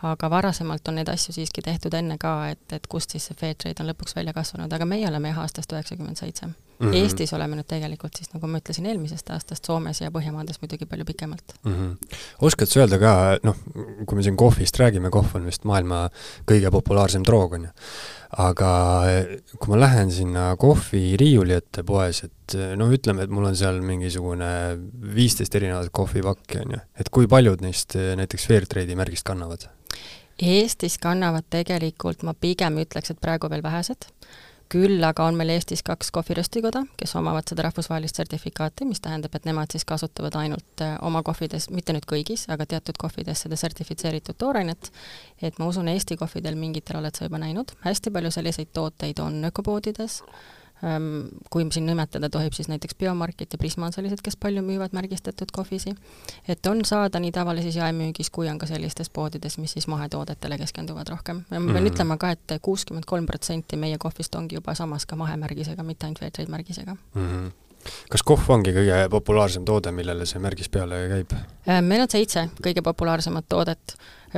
aga 0.09 0.29
varasemalt 0.33 0.89
on 0.89 0.97
neid 0.97 1.11
asju 1.13 1.35
siiski 1.37 1.61
tehtud 1.61 1.93
enne 1.93 2.17
ka, 2.17 2.33
et, 2.55 2.65
et 2.73 2.89
kust 2.89 3.13
siis 3.13 3.29
see 3.29 3.37
Fairtrade 3.37 3.83
on 3.83 3.91
lõpuks 3.91 4.17
välja 4.17 4.33
kasvanud, 4.33 4.73
aga 4.73 4.89
meie 4.89 5.05
oleme 5.11 5.29
jah 5.29 5.43
aastast 5.45 5.77
üheksakümmend 5.77 6.17
seitse. 6.17 6.49
Mm 6.79 6.87
-hmm. 6.87 6.95
Eestis 6.95 7.33
oleme 7.33 7.57
nüüd 7.59 7.67
tegelikult 7.67 8.15
siis, 8.15 8.29
nagu 8.33 8.47
ma 8.47 8.61
ütlesin, 8.61 8.85
eelmisest 8.87 9.29
aastast, 9.35 9.65
Soomes 9.65 9.99
ja 10.01 10.11
Põhjamaades 10.11 10.61
muidugi 10.61 10.85
palju 10.85 11.05
pikemalt 11.05 11.55
mm. 11.63 11.73
-hmm. 11.73 12.15
oskad 12.41 12.67
sa 12.67 12.79
öelda 12.79 12.99
ka, 12.99 13.39
noh, 13.43 13.57
kui 14.05 14.15
me 14.15 14.23
siin 14.23 14.37
kohvist 14.37 14.79
räägime, 14.79 15.09
kohv 15.09 15.35
on 15.35 15.45
vist 15.45 15.63
maailma 15.63 16.09
kõige 16.47 16.71
populaarsem 16.71 17.25
droog, 17.27 17.53
on 17.53 17.63
ju 17.63 17.69
aga 18.37 18.71
kui 19.57 19.71
ma 19.71 19.79
lähen 19.81 20.11
sinna 20.13 20.43
kohviriiuli 20.61 21.55
ette 21.55 21.83
poes, 21.83 22.23
et 22.27 22.55
noh, 22.77 22.91
ütleme, 22.93 23.25
et 23.25 23.33
mul 23.33 23.49
on 23.49 23.57
seal 23.57 23.81
mingisugune 23.81 24.51
viisteist 25.15 25.55
erinevat 25.57 25.89
kohvipakki, 25.91 26.59
on 26.61 26.75
ju, 26.77 26.81
et 27.01 27.09
kui 27.09 27.27
paljud 27.27 27.63
neist 27.65 27.97
näiteks 27.97 28.45
Fairtrade'i 28.51 28.97
märgist 28.99 29.25
kannavad? 29.25 29.65
Eestis 30.39 30.99
kannavad 31.01 31.47
tegelikult, 31.49 32.21
ma 32.23 32.35
pigem 32.37 32.77
ütleks, 32.85 33.11
et 33.11 33.19
praegu 33.19 33.49
veel 33.51 33.65
vähesed 33.65 34.07
küll 34.69 35.03
aga 35.03 35.25
on 35.25 35.37
meil 35.37 35.49
Eestis 35.55 35.81
kaks 35.85 36.11
kohviröstikoda, 36.13 36.83
kes 36.99 37.15
omavad 37.17 37.49
seda 37.49 37.65
rahvusvahelist 37.65 38.19
sertifikaati, 38.21 38.85
mis 38.85 39.01
tähendab, 39.01 39.33
et 39.35 39.47
nemad 39.49 39.73
siis 39.73 39.85
kasutavad 39.89 40.37
ainult 40.37 40.83
äh, 40.85 40.95
oma 41.05 41.23
kohvides, 41.25 41.69
mitte 41.73 41.95
nüüd 41.95 42.05
kõigis, 42.09 42.45
aga 42.53 42.67
teatud 42.69 42.99
kohvides 43.01 43.45
seda 43.45 43.57
sertifitseeritud 43.59 44.37
toorainet, 44.37 44.91
et 45.41 45.57
ma 45.59 45.69
usun, 45.71 45.89
Eesti 45.89 46.19
kohvidel 46.21 46.59
mingitel 46.59 47.01
oled 47.01 47.17
sa 47.17 47.25
juba 47.25 47.41
näinud, 47.41 47.73
hästi 47.85 48.13
palju 48.13 48.31
selliseid 48.35 48.73
tooteid 48.73 49.21
on 49.25 49.41
ökopoodides, 49.49 50.21
kui 51.49 51.65
siin 51.71 51.85
nimetada 51.85 52.29
tohib, 52.29 52.53
siis 52.55 52.69
näiteks 52.71 52.95
Biomarket 52.95 53.53
ja 53.53 53.57
Prisma 53.59 53.85
on 53.89 53.93
sellised, 53.93 54.21
kes 54.23 54.37
palju 54.39 54.61
müüvad 54.63 54.95
märgistatud 54.95 55.51
kohvisi. 55.51 55.95
et 56.47 56.65
on 56.65 56.85
saada 56.85 57.19
nii 57.19 57.31
tavalises 57.31 57.75
jaemüügis 57.75 58.29
kui 58.29 58.49
on 58.49 58.57
ka 58.57 58.65
sellistes 58.65 59.09
poodides, 59.09 59.57
mis 59.57 59.71
siis 59.71 59.87
mahetoodetele 59.87 60.57
keskenduvad 60.57 61.07
rohkem. 61.09 61.43
ja 61.51 61.59
ma 61.59 61.73
pean 61.73 61.83
mm. 61.83 61.91
ütlema 61.91 62.17
ka 62.17 62.31
et, 62.31 62.51
et 62.51 62.61
kuuskümmend 62.61 63.05
kolm 63.05 63.25
protsenti 63.25 63.77
meie 63.77 63.97
kohvist 63.97 64.35
ongi 64.35 64.55
juba 64.55 64.75
samas 64.75 65.05
ka 65.05 65.15
mahemärgisega, 65.15 65.83
mitte 65.83 66.05
ainult 66.05 66.19
Fairtrade 66.19 66.51
märgisega 66.51 66.95
mm. 66.95 67.27
-hmm 67.27 67.51
kas 68.11 68.23
kohv 68.23 68.49
ongi 68.49 68.73
kõige 68.75 68.95
populaarsem 69.11 69.65
toode, 69.65 69.91
millele 69.95 70.25
see 70.25 70.41
märgis 70.43 70.69
peale 70.69 70.97
käib? 71.13 71.35
Ehm, 71.67 71.85
meil 71.85 72.03
on 72.03 72.11
seitse 72.11 72.49
kõige 72.63 72.83
populaarsemat 72.83 73.45
toodet. 73.49 73.95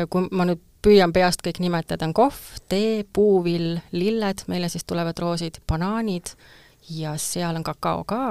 kui 0.09 0.27
ma 0.31 0.45
nüüd 0.45 0.61
püüan 0.81 1.13
peast 1.13 1.43
kõik 1.45 1.61
nimetada, 1.61 2.07
on 2.07 2.15
kohv, 2.17 2.39
tee, 2.71 3.03
puuvill, 3.13 3.77
lilled, 3.93 4.45
meile 4.51 4.69
siis 4.71 4.85
tulevad 4.87 5.19
roosid, 5.21 5.61
banaanid 5.69 6.33
ja 6.89 7.15
seal 7.21 7.59
on 7.59 7.65
kakao 7.67 8.03
ka. 8.09 8.23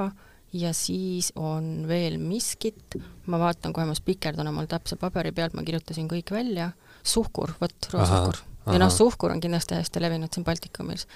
Ja 0.51 0.73
siis 0.75 1.29
on 1.39 1.85
veel 1.87 2.17
miskit, 2.19 2.97
ma 3.31 3.39
vaatan 3.39 3.71
kohe, 3.71 3.85
ma 3.87 3.95
spikerdan 3.95 4.51
omal 4.51 4.67
täpse 4.67 4.97
paberi 4.99 5.31
pealt, 5.31 5.55
ma 5.55 5.63
kirjutasin 5.63 6.11
kõik 6.11 6.33
välja, 6.35 6.73
suhkur, 7.07 7.55
vot, 7.61 7.87
roosuhkur. 7.93 8.41
Ja 8.65 8.79
noh, 8.81 8.91
suhkur 8.93 9.31
on 9.33 9.41
kindlasti 9.41 9.79
hästi 9.79 10.03
levinud 10.03 10.33
siin 10.33 10.45
Baltikumis 10.45 11.07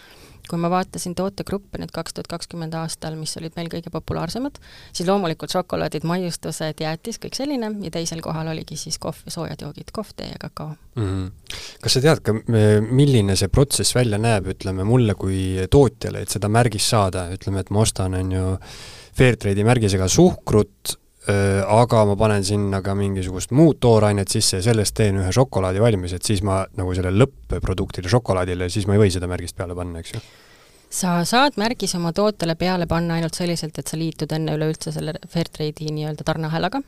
kui 0.49 0.59
ma 0.61 0.69
vaatasin 0.71 1.15
tootegruppe 1.17 1.79
nüüd 1.81 1.91
kaks 1.93 2.15
tuhat 2.15 2.29
kakskümmend 2.29 2.75
aastal, 2.77 3.17
mis 3.19 3.35
olid 3.39 3.55
meil 3.57 3.69
kõige 3.71 3.91
populaarsemad, 3.93 4.59
siis 4.95 5.07
loomulikult 5.09 5.53
šokolaadid, 5.55 6.05
maiustused, 6.07 6.81
jäätis, 6.81 7.19
kõik 7.21 7.37
selline, 7.37 7.71
ja 7.85 7.93
teisel 7.93 8.21
kohal 8.25 8.51
oligi 8.53 8.77
siis 8.79 8.99
kohv 9.01 9.23
ja 9.25 9.33
soojad 9.33 9.65
joogid, 9.65 9.93
kohv, 9.95 10.13
tee 10.17 10.29
ja 10.29 10.41
kakao 10.41 10.75
mm. 10.95 11.07
-hmm. 11.07 11.55
kas 11.81 11.97
sa 11.97 12.03
tead 12.03 12.21
ka, 12.25 12.35
milline 12.89 13.35
see 13.35 13.49
protsess 13.49 13.95
välja 13.95 14.21
näeb, 14.21 14.51
ütleme 14.55 14.83
mulle 14.83 15.15
kui 15.15 15.67
tootjale, 15.71 16.21
et 16.21 16.29
seda 16.29 16.49
märgist 16.49 16.93
saada, 16.93 17.27
ütleme, 17.33 17.65
et 17.65 17.69
ma 17.69 17.81
ostan, 17.81 18.13
on 18.13 18.31
ju, 18.31 18.45
Fairtrade'i 19.15 19.63
märgisega 19.63 20.07
suhkrut, 20.11 20.97
aga 21.25 22.03
ma 22.05 22.15
panen 22.19 22.43
sinna 22.45 22.81
ka 22.85 22.93
mingisugust 22.97 23.53
muud 23.55 23.79
toorainet 23.81 24.29
sisse 24.29 24.59
ja 24.59 24.65
sellest 24.67 24.95
teen 24.97 25.17
ühe 25.21 25.31
šokolaadi 25.33 25.81
valmis, 25.81 26.13
et 26.13 26.23
siis 26.27 26.43
ma 26.45 26.63
nagu 26.77 26.93
sellele 26.93 27.23
lõpp-produktile, 27.23 28.11
šokolaadile, 28.11 28.69
siis 28.69 28.85
ma 28.85 28.97
ei 28.97 29.05
või 29.05 29.13
seda 29.13 29.29
märgist 29.31 29.57
peale 29.57 29.77
panna, 29.77 30.03
eks 30.03 30.13
ju? 30.13 30.21
sa 30.95 31.17
saad 31.27 31.57
märgise 31.59 31.97
oma 31.97 32.13
tootele 32.15 32.55
peale 32.55 32.87
panna 32.87 33.17
ainult 33.17 33.35
selliselt, 33.35 33.77
et 33.79 33.87
sa 33.87 33.97
liitud 33.99 34.31
enne 34.31 34.53
üleüldse 34.55 34.93
selle 34.95 35.17
Fairtrade'i 35.27 35.91
nii-öelda 35.91 36.23
tarneahelaga 36.27 36.81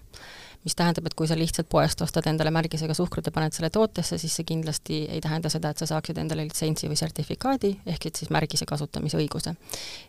mis 0.68 0.76
tähendab, 0.76 1.06
et 1.08 1.16
kui 1.16 1.28
sa 1.30 1.38
lihtsalt 1.38 1.70
poest 1.72 2.02
ostad 2.04 2.26
endale 2.28 2.52
märgisega 2.52 2.94
suhkrut 2.98 3.30
ja 3.30 3.32
paned 3.32 3.56
selle 3.56 3.70
tootesse, 3.74 4.18
siis 4.20 4.34
see 4.36 4.48
kindlasti 4.48 5.00
ei 5.14 5.22
tähenda 5.24 5.50
seda, 5.54 5.72
et 5.72 5.80
sa 5.80 5.88
saaksid 5.88 6.18
endale 6.20 6.44
litsentsi 6.48 6.90
või 6.92 6.98
sertifikaadi, 7.00 7.72
ehk 7.94 8.10
et 8.10 8.20
siis 8.20 8.32
märgise 8.34 8.68
kasutamise 8.68 9.20
õiguse. 9.20 9.54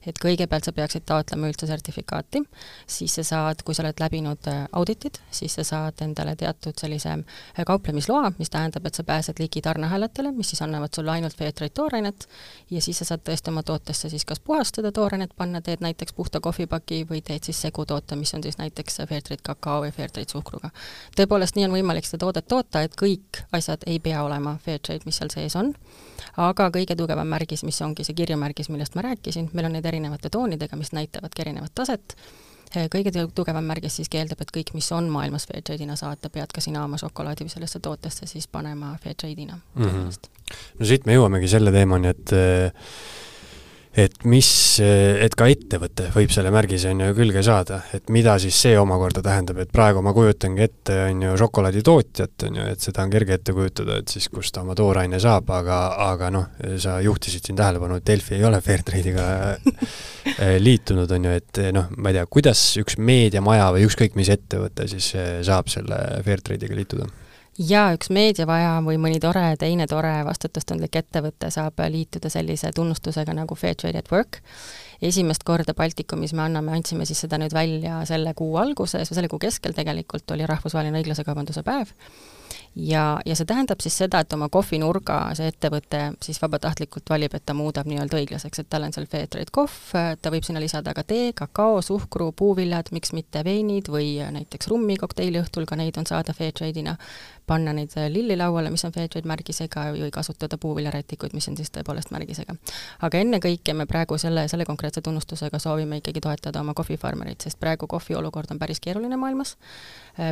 et 0.06 0.18
kõigepealt 0.18 0.64
sa 0.66 0.72
peaksid 0.72 1.04
taotlema 1.06 1.50
üldse 1.50 1.68
sertifikaati, 1.70 2.42
siis 2.86 3.14
sa 3.20 3.24
saad, 3.30 3.62
kui 3.62 3.76
sa 3.76 3.84
oled 3.84 4.00
läbinud 4.00 4.48
äh, 4.50 4.64
auditid, 4.72 5.20
siis 5.30 5.54
sa 5.54 5.64
saad 5.64 6.02
endale 6.02 6.34
teatud 6.36 6.74
sellise 6.80 7.14
äh, 7.14 7.64
kauplemisloa, 7.66 8.32
mis 8.38 8.50
tähendab, 8.50 8.86
et 8.86 8.98
sa 8.98 9.04
pääsed 9.06 9.38
ligi 9.38 9.62
tarneahelatele, 9.62 10.32
mis 10.32 10.50
siis 10.54 10.62
annavad 10.66 10.94
sulle 10.94 11.14
ainult 11.14 11.36
Fairtrade 11.38 11.74
toorainet, 11.74 12.28
ja 12.70 12.82
siis 12.82 12.98
sa 12.98 13.12
saad 13.12 13.22
tõesti 13.28 13.52
oma 13.54 13.62
tootesse 13.62 14.10
siis 14.10 14.24
kas 14.24 14.40
puhastada 14.40 14.92
toorainet 14.92 15.36
panna, 15.36 15.60
teed 15.62 15.84
näiteks 15.84 16.18
puhta 16.18 16.40
kohvipaki 16.40 17.04
või 17.10 17.22
teed 17.22 17.46
siis 17.46 17.62
segutoote, 17.62 18.16
mis 18.16 18.34
on 18.34 18.42
siis 18.42 18.58
näiteks 18.58 19.02
Fairtrade 19.06 19.44
kakao 19.46 19.84
või 19.86 19.94
Fairtrade 19.94 20.30
suhkur 20.32 20.37
suhkruga. 20.38 20.70
tõepoolest, 21.18 21.58
nii 21.58 21.68
on 21.68 21.76
võimalik 21.76 22.08
seda 22.08 22.24
toodet 22.24 22.48
toota, 22.48 22.82
et 22.86 22.96
kõik 22.98 23.42
asjad 23.52 23.84
ei 23.86 24.00
pea 24.02 24.22
olema 24.24 24.56
fair 24.64 24.80
trade, 24.80 25.06
mis 25.08 25.20
seal 25.20 25.30
sees 25.34 25.56
on, 25.58 25.74
aga 26.40 26.70
kõige 26.74 26.96
tugevam 26.98 27.28
märgis, 27.28 27.64
mis 27.66 27.80
ongi 27.84 28.06
see 28.06 28.16
kirjamärgis, 28.18 28.70
millest 28.72 28.98
ma 28.98 29.06
rääkisin, 29.10 29.50
meil 29.52 29.70
on 29.70 29.78
need 29.78 29.88
erinevate 29.88 30.30
toonidega, 30.32 30.78
mis 30.80 30.94
näitavadki 30.96 31.44
erinevat 31.46 31.74
taset, 31.74 32.16
kõige 32.92 33.12
tugevam 33.34 33.64
märgis 33.64 33.96
siis 34.00 34.10
keeldab, 34.12 34.42
et 34.44 34.52
kõik, 34.54 34.74
mis 34.76 34.90
on 34.92 35.08
maailmas 35.12 35.48
fair 35.48 35.64
trade'ina 35.64 35.96
saata, 35.96 36.30
pead 36.32 36.52
ka 36.54 36.64
sina 36.64 36.84
oma 36.84 37.00
šokolaadi 37.00 37.46
või 37.46 37.54
sellesse 37.54 37.80
tootesse 37.84 38.28
siis 38.28 38.48
panema 38.48 38.94
fair 39.02 39.16
trade'ina 39.16 39.56
mm. 39.56 39.84
-hmm. 39.84 40.58
no 40.78 40.86
siit 40.86 41.06
me 41.06 41.16
jõuamegi 41.16 41.48
selle 41.48 41.72
teemani, 41.72 42.12
et 42.12 42.36
et 43.96 44.24
mis, 44.28 44.48
et 44.82 45.34
ka 45.38 45.48
ettevõte 45.50 46.08
võib 46.14 46.32
selle 46.34 46.52
märgise 46.54 46.92
on 46.92 47.02
ju 47.02 47.14
külge 47.16 47.42
saada, 47.46 47.80
et 47.96 48.10
mida 48.14 48.36
siis 48.42 48.58
see 48.60 48.76
omakorda 48.78 49.22
tähendab, 49.24 49.60
et 49.62 49.72
praegu 49.74 50.02
ma 50.04 50.12
kujutangi 50.16 50.64
ette, 50.64 50.98
on 51.08 51.22
ju, 51.24 51.36
šokolaaditootjat, 51.42 52.46
on 52.48 52.58
ju, 52.60 52.66
et 52.74 52.84
seda 52.84 53.04
on 53.06 53.12
kerge 53.14 53.38
ette 53.38 53.54
kujutada, 53.56 53.98
et 54.02 54.12
siis 54.12 54.28
kust 54.32 54.54
ta 54.54 54.64
oma 54.64 54.76
tooraine 54.78 55.20
saab, 55.22 55.50
aga, 55.56 55.78
aga 56.08 56.32
noh, 56.34 56.50
sa 56.80 56.98
juhtisid 57.04 57.48
siin 57.48 57.58
tähelepanu, 57.58 57.98
et 57.98 58.06
Delfi 58.08 58.36
ei 58.38 58.44
ole 58.48 58.60
Fairtrade'iga 58.64 59.28
liitunud, 60.66 61.16
on 61.16 61.30
ju, 61.30 61.38
et 61.40 61.62
noh, 61.74 61.88
ma 61.96 62.12
ei 62.12 62.18
tea, 62.18 62.26
kuidas 62.38 62.66
üks 62.82 62.98
meediamaja 63.00 63.72
või 63.76 63.88
ükskõik 63.88 64.18
mis 64.18 64.30
ettevõte 64.34 64.88
siis 64.90 65.14
saab 65.48 65.72
selle 65.72 66.02
Fairtrade'iga 66.26 66.78
liituda? 66.78 67.08
Jaa, 67.58 67.92
üks 67.96 68.10
meediavaja 68.14 68.78
või 68.86 68.98
mõni 69.02 69.18
tore, 69.22 69.44
teine 69.58 69.86
tore 69.90 70.12
vastutustundlik 70.26 70.94
ettevõte 71.00 71.50
saab 71.50 71.80
liituda 71.90 72.30
sellise 72.30 72.70
tunnustusega 72.74 73.34
nagu 73.34 73.58
Fair 73.58 73.74
Trade 73.74 73.98
at 73.98 74.12
Work. 74.12 74.40
esimest 75.02 75.44
korda 75.44 75.74
Baltikumis 75.74 76.32
me 76.32 76.42
anname, 76.42 76.72
andsime 76.72 77.06
siis 77.06 77.20
seda 77.20 77.38
nüüd 77.38 77.54
välja 77.54 78.04
selle 78.06 78.34
kuu 78.34 78.56
alguses 78.56 79.10
või 79.10 79.14
selle 79.14 79.28
kuu 79.28 79.38
keskel 79.38 79.74
tegelikult 79.74 80.30
oli 80.30 80.46
rahvusvaheline 80.46 81.02
õiglase 81.02 81.24
kaubanduse 81.24 81.62
päev 81.62 81.94
ja, 82.74 83.20
ja 83.26 83.36
see 83.36 83.46
tähendab 83.48 83.82
siis 83.82 83.96
seda, 83.98 84.20
et 84.22 84.32
oma 84.32 84.48
kohvinurga 84.52 85.18
see 85.38 85.50
ettevõte 85.50 86.02
siis 86.22 86.40
vabatahtlikult 86.42 87.10
valib, 87.10 87.34
et 87.34 87.44
ta 87.46 87.54
muudab 87.56 87.88
nii-öelda 87.90 88.20
õiglaseks, 88.20 88.62
et 88.62 88.70
tal 88.70 88.86
on 88.86 88.94
seal 88.94 89.08
Fairtrade 89.10 89.52
kohv, 89.54 89.78
ta 90.22 90.32
võib 90.32 90.46
sinna 90.46 90.62
lisada 90.62 90.94
ka 90.94 91.04
tee, 91.06 91.32
kakao, 91.36 91.80
suhkru, 91.84 92.30
puuviljad, 92.38 92.92
miks 92.94 93.12
mitte 93.16 93.42
veinid 93.44 93.90
või 93.92 94.16
näiteks 94.34 94.70
rummi 94.70 94.98
kokteili 95.00 95.42
õhtul, 95.42 95.66
ka 95.68 95.78
neid 95.80 95.98
on 95.98 96.06
saada 96.08 96.34
Fairtrade'ina, 96.36 96.96
panna 97.48 97.72
neid 97.76 97.94
lilli 98.12 98.36
lauale, 98.36 98.70
mis 98.70 98.84
on 98.84 98.92
Fairtrade 98.94 99.28
märgisega, 99.28 99.88
või 99.96 100.10
kasutada 100.14 100.58
puuviljarätikuid, 100.60 101.34
mis 101.36 101.48
on 101.50 101.56
siis 101.58 101.72
tõepoolest 101.74 102.12
märgisega. 102.14 102.56
aga 103.08 103.22
ennekõike 103.24 103.74
me 103.74 103.86
praegu 103.86 104.18
selle, 104.18 104.46
selle 104.48 104.66
konkreetse 104.68 105.02
tunnustusega 105.04 105.58
soovime 105.58 106.00
ikkagi 106.02 106.20
toetada 106.20 106.60
oma 106.60 106.74
kohvifarmereid, 106.78 107.40
sest 107.42 107.60
praegu 107.60 107.86
kohvi 107.86 108.14
olukord 108.18 108.50
on 108.52 108.58
päris 108.58 108.80
keeruline 108.80 109.16
maailmas, 109.16 109.56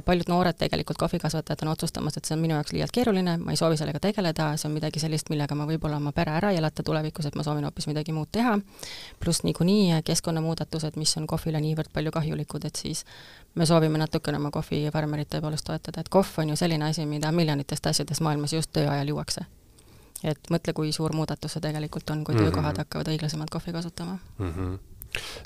paljud 0.04 0.28
noored 0.28 0.58
tegelikult 0.58 0.98
kohvikasvatajad 0.98 1.62
on 1.62 1.72
otsustamas, 1.72 2.16
et 2.16 2.24
see 2.24 2.36
on 2.36 2.42
minu 2.42 2.56
jaoks 2.56 2.74
liialt 2.74 2.94
keeruline, 2.94 3.36
ma 3.42 3.54
ei 3.54 3.60
soovi 3.60 3.78
sellega 3.80 4.00
tegeleda, 4.02 4.52
see 4.56 4.68
on 4.68 4.74
midagi 4.76 5.02
sellist, 5.02 5.30
millega 5.32 5.54
ma 5.58 5.66
võib-olla 5.68 6.00
oma 6.02 6.12
pere 6.16 6.34
ära 6.36 6.52
ei 6.52 6.60
elata 6.60 6.82
tulevikus, 6.86 7.28
et 7.28 7.38
ma 7.38 7.46
soovin 7.46 7.66
hoopis 7.68 7.88
midagi 7.90 8.14
muud 8.16 8.30
teha, 8.32 8.56
pluss 9.22 9.44
niikuinii 9.46 10.02
keskkonnamuudatused, 10.06 10.98
mis 11.00 11.16
on 11.20 11.26
kohvile 11.30 11.60
niivõrd 11.62 11.92
palju 11.94 12.14
kahjulikud, 12.18 12.66
et 12.68 12.82
siis 12.82 13.04
me 13.56 13.66
soovime 13.66 13.98
natukene 13.98 14.40
oma 14.40 14.50
kohvifarmerit 14.52 15.30
tõepoolest 15.32 15.64
toetada, 15.66 16.02
et 16.02 16.10
kohv 16.12 16.42
on 16.42 16.52
ju 16.52 16.58
selline 16.60 16.90
asi, 16.90 17.05
mida 17.06 17.32
miljonitest 17.32 17.86
asjadest 17.86 18.20
maailmas 18.20 18.52
just 18.52 18.72
töö 18.72 18.90
ajal 18.90 19.14
juuakse. 19.14 19.46
et 20.24 20.50
mõtle, 20.50 20.72
kui 20.72 20.92
suur 20.92 21.12
muudatus 21.14 21.52
see 21.52 21.60
tegelikult 21.60 22.10
on, 22.10 22.24
kui 22.24 22.34
mm 22.34 22.40
-hmm. 22.40 22.44
töökohad 22.44 22.78
hakkavad 22.78 23.08
õiglasemalt 23.08 23.50
kohvi 23.50 23.72
kasutama 23.72 24.18
mm. 24.38 24.52
-hmm 24.52 24.78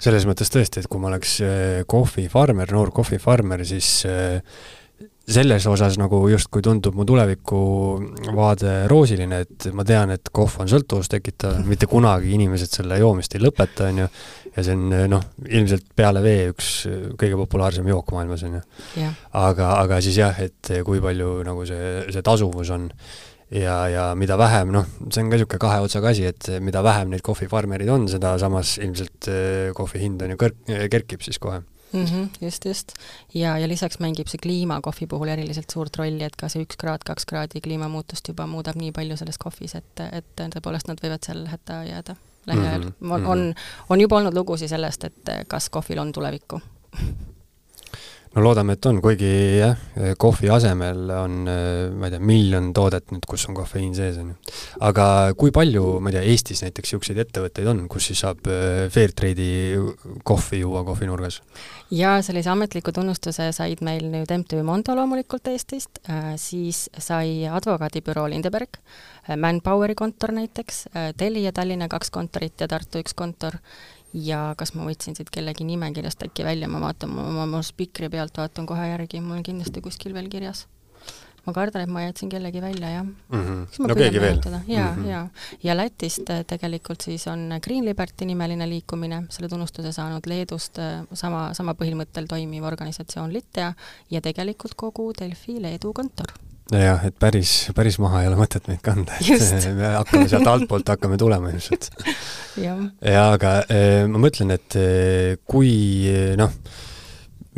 selles 0.01 0.27
mõttes 0.27 0.51
tõesti, 0.51 0.81
et 0.81 0.87
kui 0.91 1.01
ma 1.01 1.09
oleks 1.09 1.41
äh, 1.41 1.83
kohvifarmer, 1.87 2.73
noor 2.73 2.91
kohvifarmer, 2.91 3.65
siis 3.67 4.07
äh, 4.09 4.43
selles 5.31 5.67
osas 5.71 5.97
nagu 6.01 6.21
justkui 6.31 6.63
tundub 6.65 6.97
mu 6.99 7.07
tulevikuvaade 7.09 8.75
roosiline, 8.91 9.41
et 9.45 9.69
ma 9.77 9.85
tean, 9.87 10.13
et 10.15 10.31
kohv 10.35 10.61
on 10.65 10.71
sõltuvust 10.71 11.13
tekitav, 11.15 11.61
mitte 11.71 11.89
kunagi 11.91 12.35
inimesed 12.37 12.81
selle 12.81 13.01
joomist 13.01 13.37
ei 13.37 13.45
lõpeta, 13.45 13.89
on 13.91 14.05
ju, 14.05 14.11
ja 14.57 14.67
see 14.67 14.77
on 14.77 14.87
noh, 15.13 15.25
ilmselt 15.49 15.91
peale 15.97 16.23
vee 16.25 16.51
üks 16.53 16.71
kõige 17.21 17.39
populaarsem 17.41 17.89
jook 17.91 18.15
maailmas, 18.17 18.45
on 18.49 18.61
ju. 18.61 19.11
aga, 19.39 19.75
aga 19.79 20.01
siis 20.05 20.21
jah, 20.21 20.39
et 20.43 20.73
kui 20.87 21.03
palju 21.03 21.41
nagu 21.47 21.67
see, 21.69 21.91
see 22.11 22.25
tasuvus 22.27 22.73
on 22.75 22.89
ja, 23.51 23.77
ja 23.91 24.07
mida 24.19 24.39
vähem, 24.39 24.71
noh, 24.75 24.87
see 25.09 25.25
on 25.25 25.31
ka 25.31 25.39
niisugune 25.39 25.63
kahe 25.63 25.83
otsaga 25.85 26.15
asi, 26.15 26.27
et 26.31 26.51
mida 26.63 26.83
vähem 26.87 27.11
neid 27.15 27.25
kohvifarmereid 27.27 27.91
on, 27.91 28.07
seda 28.11 28.37
samas 28.43 28.77
ilmselt 28.83 29.31
eh, 29.31 29.69
kohvi 29.77 30.03
hind 30.05 30.23
on 30.27 30.35
ju 30.35 30.41
kõr-, 30.41 30.57
kerkib 30.93 31.25
siis 31.27 31.41
kohe 31.43 31.63
mm. 31.93 32.05
-hmm, 32.05 32.29
just, 32.41 32.65
just. 32.65 32.93
ja, 33.35 33.59
ja 33.59 33.69
lisaks 33.69 33.99
mängib 33.99 34.29
see 34.29 34.41
kliima 34.43 34.81
kohvi 34.81 35.07
puhul 35.07 35.29
eriliselt 35.29 35.71
suurt 35.71 35.97
rolli, 35.97 36.25
et 36.25 36.37
ka 36.37 36.49
see 36.49 36.65
üks 36.67 36.79
kraad, 36.81 37.05
kaks 37.07 37.27
kraadi 37.27 37.61
kliimamuutust 37.61 38.29
juba 38.29 38.47
muudab 38.47 38.77
nii 38.77 38.93
palju 38.93 39.17
selles 39.17 39.39
kohvis, 39.39 39.75
et, 39.75 40.05
et 40.13 40.31
tõepoolest 40.41 40.89
nad 40.89 41.03
võivad 41.03 41.27
seal 41.27 41.47
hätta 41.51 41.83
jääda 41.85 42.17
lähiajal 42.47 42.85
mm. 42.85 42.95
-hmm. 43.01 43.13
on, 43.13 43.27
on, 43.27 43.55
on 43.89 44.01
juba 44.01 44.17
olnud 44.17 44.35
lugusid 44.35 44.69
sellest, 44.69 45.05
et 45.05 45.35
kas 45.49 45.69
kohvil 45.71 45.99
on 45.99 46.13
tulevikku 46.13 46.61
no 48.35 48.45
loodame, 48.45 48.77
et 48.77 48.87
on, 48.87 49.01
kuigi 49.03 49.31
jah, 49.59 49.81
kohvi 50.21 50.51
asemel 50.55 51.11
on, 51.17 51.33
ma 51.99 52.07
ei 52.07 52.15
tea, 52.15 52.23
miljon 52.23 52.69
toodet 52.77 53.11
nüüd, 53.11 53.27
kus 53.29 53.49
on 53.51 53.57
kofeiin 53.59 53.91
sees, 53.97 54.21
on 54.23 54.31
ju. 54.31 54.55
aga 54.87 55.07
kui 55.39 55.51
palju, 55.55 55.99
ma 55.99 56.13
ei 56.13 56.19
tea, 56.19 56.23
Eestis 56.31 56.63
näiteks 56.63 56.93
niisuguseid 56.93 57.19
ettevõtteid 57.25 57.71
on, 57.73 57.83
kus 57.91 58.11
siis 58.11 58.23
saab 58.23 58.47
äh, 58.47 58.87
Fairtrade'i 58.93 59.81
kohvi 60.27 60.63
juua 60.63 60.85
kohvinurgas? 60.87 61.41
jaa, 61.91 62.21
sellise 62.23 62.53
ametliku 62.53 62.95
tunnustuse 62.95 63.51
said 63.57 63.83
meil 63.87 64.07
nüüd 64.13 64.31
MTÜ 64.39 64.63
Mondo 64.67 64.95
loomulikult 64.95 65.51
Eestist, 65.51 66.03
äh, 66.07 66.35
siis 66.39 66.87
sai 66.99 67.49
advokaadibüroo 67.51 68.29
Lindeberg, 68.31 68.79
äh, 68.79 69.35
Manpoweri 69.35 69.99
kontor 69.99 70.37
näiteks, 70.39 70.85
Telia 71.19 71.51
Tallinna 71.57 71.91
kaks 71.91 72.15
kontorit 72.15 72.63
ja 72.63 72.71
Tartu 72.71 73.03
üks 73.03 73.19
kontor 73.19 73.59
ja 74.15 74.41
kas 74.59 74.75
ma 74.75 74.87
võtsin 74.89 75.17
siit 75.17 75.31
kellegi 75.33 75.65
nimekirjast 75.69 76.27
äkki 76.27 76.45
välja, 76.47 76.69
ma 76.71 76.83
vaatan, 76.83 77.13
ma 77.15 77.45
oma 77.45 77.63
spikri 77.67 78.11
pealt 78.13 78.37
vaatan 78.41 78.69
kohe 78.69 78.91
järgi, 78.93 79.23
mul 79.23 79.39
on 79.39 79.47
kindlasti 79.47 79.83
kuskil 79.85 80.15
veel 80.17 80.29
kirjas. 80.33 80.67
ma 81.47 81.55
kardan, 81.57 81.87
et 81.87 81.89
ma 81.89 82.03
jätsin 82.03 82.29
kellegi 82.29 82.61
välja, 82.61 82.91
jah 82.91 83.05
mm. 83.05 83.15
-hmm. 83.31 83.87
no 83.89 83.95
keegi 83.95 84.21
veel? 84.21 84.41
jaa 84.67 84.95
-hmm. 84.95 85.07
jaa. 85.09 85.29
ja 85.63 85.77
Lätist 85.77 86.31
äh, 86.31 86.45
tegelikult 86.47 87.01
siis 87.01 87.27
on 87.27 87.49
Green 87.63 87.85
Liberty 87.85 88.25
nimeline 88.25 88.69
liikumine, 88.69 89.23
selle 89.31 89.49
tunnustuse 89.49 89.93
saanud 89.93 90.27
Leedust 90.27 90.79
äh, 90.79 91.07
sama, 91.13 91.55
sama 91.55 91.73
põhimõttel 91.73 92.27
toimiv 92.29 92.65
organisatsioon 92.65 93.33
Litea 93.33 93.73
ja 94.11 94.21
tegelikult 94.21 94.75
kogu 94.77 95.13
Delfi 95.21 95.63
Leedu 95.63 95.93
kontor 95.93 96.27
nojah, 96.75 97.07
et 97.09 97.17
päris, 97.21 97.55
päris 97.77 97.99
maha 98.03 98.25
ei 98.25 98.31
ole 98.31 98.39
mõtet 98.39 98.69
meid 98.71 98.83
kanda, 98.85 99.17
et 99.21 99.67
me 99.79 99.95
hakkame 99.97 100.29
sealt 100.31 100.51
altpoolt 100.51 100.93
hakkame 100.95 101.19
tulema 101.21 101.51
ilmselt. 101.53 101.91
ja 103.15 103.27
aga 103.33 103.57
eh, 103.71 104.05
ma 104.11 104.23
mõtlen, 104.23 104.55
et 104.57 104.79
eh, 104.79 105.35
kui 105.49 105.73
eh, 106.11 106.33
noh, 106.39 106.53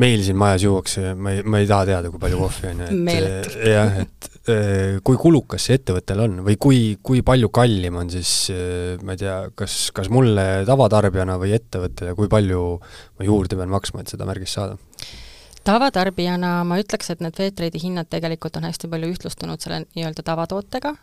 meil 0.02 0.24
siin 0.24 0.38
majas 0.40 0.66
juuakse, 0.66 1.12
ma 1.14 1.34
ei, 1.36 1.42
ma 1.44 1.60
ei 1.62 1.68
taha 1.68 1.88
teada, 1.90 2.12
kui 2.12 2.22
palju 2.22 2.40
kohvi 2.40 2.70
on 2.70 2.84
ju, 2.84 3.00
et 3.12 3.58
jah, 3.68 3.98
et 4.02 4.30
kui 5.06 5.18
kulukas 5.20 5.68
see 5.68 5.76
ettevõttel 5.78 6.24
on 6.24 6.40
või 6.42 6.56
kui, 6.58 6.78
kui 7.04 7.20
palju 7.26 7.52
kallim 7.54 8.00
on 8.00 8.08
siis, 8.10 8.32
ma 9.04 9.14
ei 9.14 9.20
tea, 9.20 9.36
kas, 9.54 9.76
kas 9.94 10.10
mulle 10.10 10.64
tavatarbijana 10.66 11.36
või 11.38 11.52
ettevõttele, 11.58 12.16
kui 12.18 12.32
palju 12.32 12.62
ma 12.80 13.28
juurde 13.28 13.60
pean 13.60 13.70
maksma, 13.70 14.02
et 14.02 14.10
seda 14.16 14.26
märgist 14.26 14.58
saada? 14.58 14.80
Tavatarbijana 15.64 16.52
ma 16.68 16.78
ütleks, 16.80 17.10
et 17.12 17.22
need 17.24 17.36
Fairtrade'i 17.38 17.80
hinnad 17.82 18.08
tegelikult 18.12 18.56
on 18.58 18.66
hästi 18.68 18.90
palju 18.92 19.10
ühtlustunud 19.14 19.62
selle 19.62 19.82
nii-öelda 19.96 20.24
tavatootega, 20.26 20.94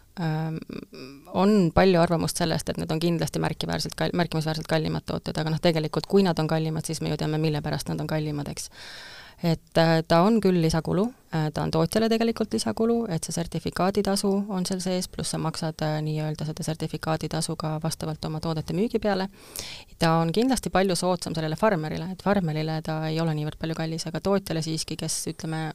on 1.43 1.55
palju 1.75 2.01
arvamust 2.01 2.41
sellest, 2.41 2.69
et 2.69 2.81
need 2.81 2.91
on 2.91 3.01
kindlasti 3.03 3.41
märkiväärselt 3.43 3.95
kal-, 3.99 4.15
märkimisväärselt 4.19 4.67
kallimad 4.69 5.07
tooted, 5.09 5.37
aga 5.37 5.53
noh, 5.53 5.61
tegelikult 5.63 6.09
kui 6.11 6.25
nad 6.27 6.39
on 6.39 6.49
kallimad, 6.51 6.87
siis 6.87 7.01
me 7.01 7.13
ju 7.13 7.19
teame, 7.19 7.41
mille 7.41 7.61
pärast 7.65 7.91
nad 7.91 8.01
on 8.01 8.09
kallimad, 8.09 8.51
eks 8.51 8.69
et 9.43 9.77
äh, 9.77 10.03
ta 10.07 10.21
on 10.21 10.39
küll 10.43 10.61
lisakulu, 10.61 11.05
äh, 11.33 11.47
ta 11.53 11.63
on 11.63 11.71
tootjale 11.71 12.09
tegelikult 12.11 12.53
lisakulu, 12.53 13.05
et 13.09 13.23
see 13.23 13.35
sertifikaaditasu 13.35 14.31
on 14.49 14.65
seal 14.67 14.81
sees, 14.83 15.07
pluss 15.07 15.31
sa 15.31 15.39
maksad 15.39 15.83
äh, 15.85 15.99
nii-öelda 16.03 16.47
seda 16.49 16.65
sertifikaaditasu 16.67 17.55
ka 17.59 17.77
vastavalt 17.83 18.25
oma 18.25 18.41
toodete 18.43 18.75
müügi 18.75 18.99
peale. 18.99 19.29
ta 19.99 20.13
on 20.19 20.31
kindlasti 20.35 20.69
palju 20.69 20.95
soodsam 20.95 21.35
sellele 21.35 21.55
farmerile, 21.55 22.11
et 22.11 22.23
farmerile 22.23 22.81
ta 22.83 23.01
ei 23.07 23.19
ole 23.21 23.35
niivõrd 23.37 23.59
palju 23.59 23.77
kallis, 23.79 24.07
aga 24.07 24.19
tootjale 24.19 24.61
siiski, 24.61 24.97
kes 24.99 25.21
ütleme, 25.31 25.71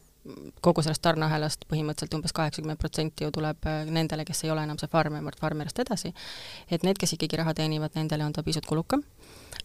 kogu 0.64 0.82
sellest 0.82 1.02
tarneahelast 1.04 1.64
põhimõtteliselt 1.68 2.14
umbes 2.16 2.32
kaheksakümmend 2.32 2.80
protsenti 2.80 3.24
ju 3.24 3.32
tuleb 3.32 3.66
nendele, 3.92 4.24
kes 4.24 4.44
ei 4.44 4.52
ole 4.52 4.64
enam 4.64 4.80
see 4.80 4.88
farmer, 4.92 5.36
farmerist 5.40 5.80
edasi, 5.84 6.14
et 6.70 6.84
need, 6.84 7.00
kes 7.00 7.16
ikkagi 7.16 7.40
raha 7.40 7.52
teenivad, 7.56 7.92
nendele 7.96 8.24
on 8.24 8.32
ta 8.32 8.44
pisut 8.44 8.64
kulukam 8.66 9.04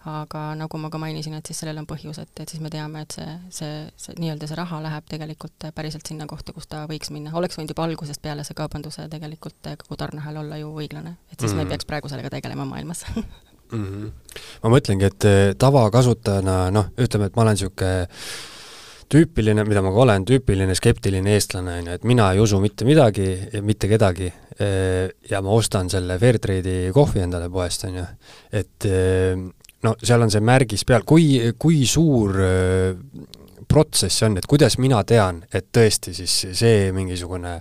aga 0.07 0.43
nagu 0.55 0.77
ma 0.79 0.89
ka 0.89 0.99
mainisin, 1.01 1.33
et 1.35 1.49
siis 1.49 1.59
sellel 1.59 1.81
on 1.81 1.87
põhjus, 1.89 2.21
et, 2.21 2.31
et 2.39 2.49
siis 2.49 2.61
me 2.63 2.71
teame, 2.71 3.01
et 3.03 3.15
see, 3.17 3.33
see, 3.51 3.73
see 3.99 4.15
nii-öelda 4.19 4.47
see 4.47 4.59
raha 4.59 4.79
läheb 4.85 5.09
tegelikult 5.11 5.67
päriselt 5.75 6.07
sinna 6.07 6.27
kohta, 6.29 6.55
kus 6.55 6.69
ta 6.71 6.85
võiks 6.87 7.11
minna, 7.11 7.33
oleks 7.35 7.59
võinud 7.59 7.73
juba 7.75 7.83
algusest 7.89 8.21
peale 8.23 8.45
see 8.47 8.55
kaubanduse 8.55 9.09
tegelikult 9.11 9.73
kogu 9.83 9.99
tarneahel 9.99 10.39
olla 10.43 10.59
ju 10.61 10.71
õiglane, 10.71 11.17
et 11.31 11.39
siis 11.39 11.51
mm 11.51 11.51
-hmm. 11.51 11.55
me 11.55 11.61
ei 11.61 11.65
mhm. 11.65 11.69
peaks 11.75 11.85
praegu 11.85 12.09
sellega 12.09 12.29
tegelema 12.29 12.65
maailmas 12.65 13.05
mm. 13.71 13.85
-hmm. 13.85 14.11
ma 14.63 14.69
mõtlengi, 14.69 15.05
et 15.05 15.25
eh, 15.25 15.55
tavakasutajana 15.57 16.71
noh, 16.71 16.89
ütleme, 16.97 17.27
et 17.27 17.35
ma 17.35 17.41
olen 17.41 17.57
niisugune 17.57 18.07
tüüpiline, 19.09 19.65
mida 19.65 19.81
ma 19.81 19.91
ka 19.91 20.03
olen, 20.05 20.25
tüüpiline 20.25 20.75
skeptiline 20.77 21.33
eestlane, 21.33 21.79
on 21.79 21.87
ju, 21.89 21.93
et 21.97 22.03
mina 22.03 22.31
ei 22.33 22.39
usu 22.39 22.59
mitte 22.61 22.85
midagi 22.85 23.29
ja 23.53 23.61
mitte 23.65 23.89
kedagi 23.89 24.27
eh, 24.59 25.09
ja 25.29 25.41
ma 25.41 25.49
ostan 25.49 25.89
selle 25.89 26.19
Fairtrade'i 26.21 26.91
kohvi 26.93 27.23
endale 27.25 27.49
poest, 27.49 27.87
on 27.89 27.95
ju, 28.01 28.05
et 28.51 28.85
eh, 28.85 29.33
no 29.85 29.95
seal 30.03 30.25
on 30.25 30.31
see 30.31 30.43
märgis 30.43 30.85
peal, 30.87 31.05
kui, 31.07 31.53
kui 31.57 31.83
suur 31.87 32.35
protsess 33.69 34.17
see 34.17 34.25
on, 34.25 34.37
et 34.39 34.47
kuidas 34.49 34.79
mina 34.81 35.01
tean, 35.07 35.43
et 35.53 35.67
tõesti 35.75 36.11
siis 36.17 36.33
see 36.57 36.89
mingisugune 36.95 37.59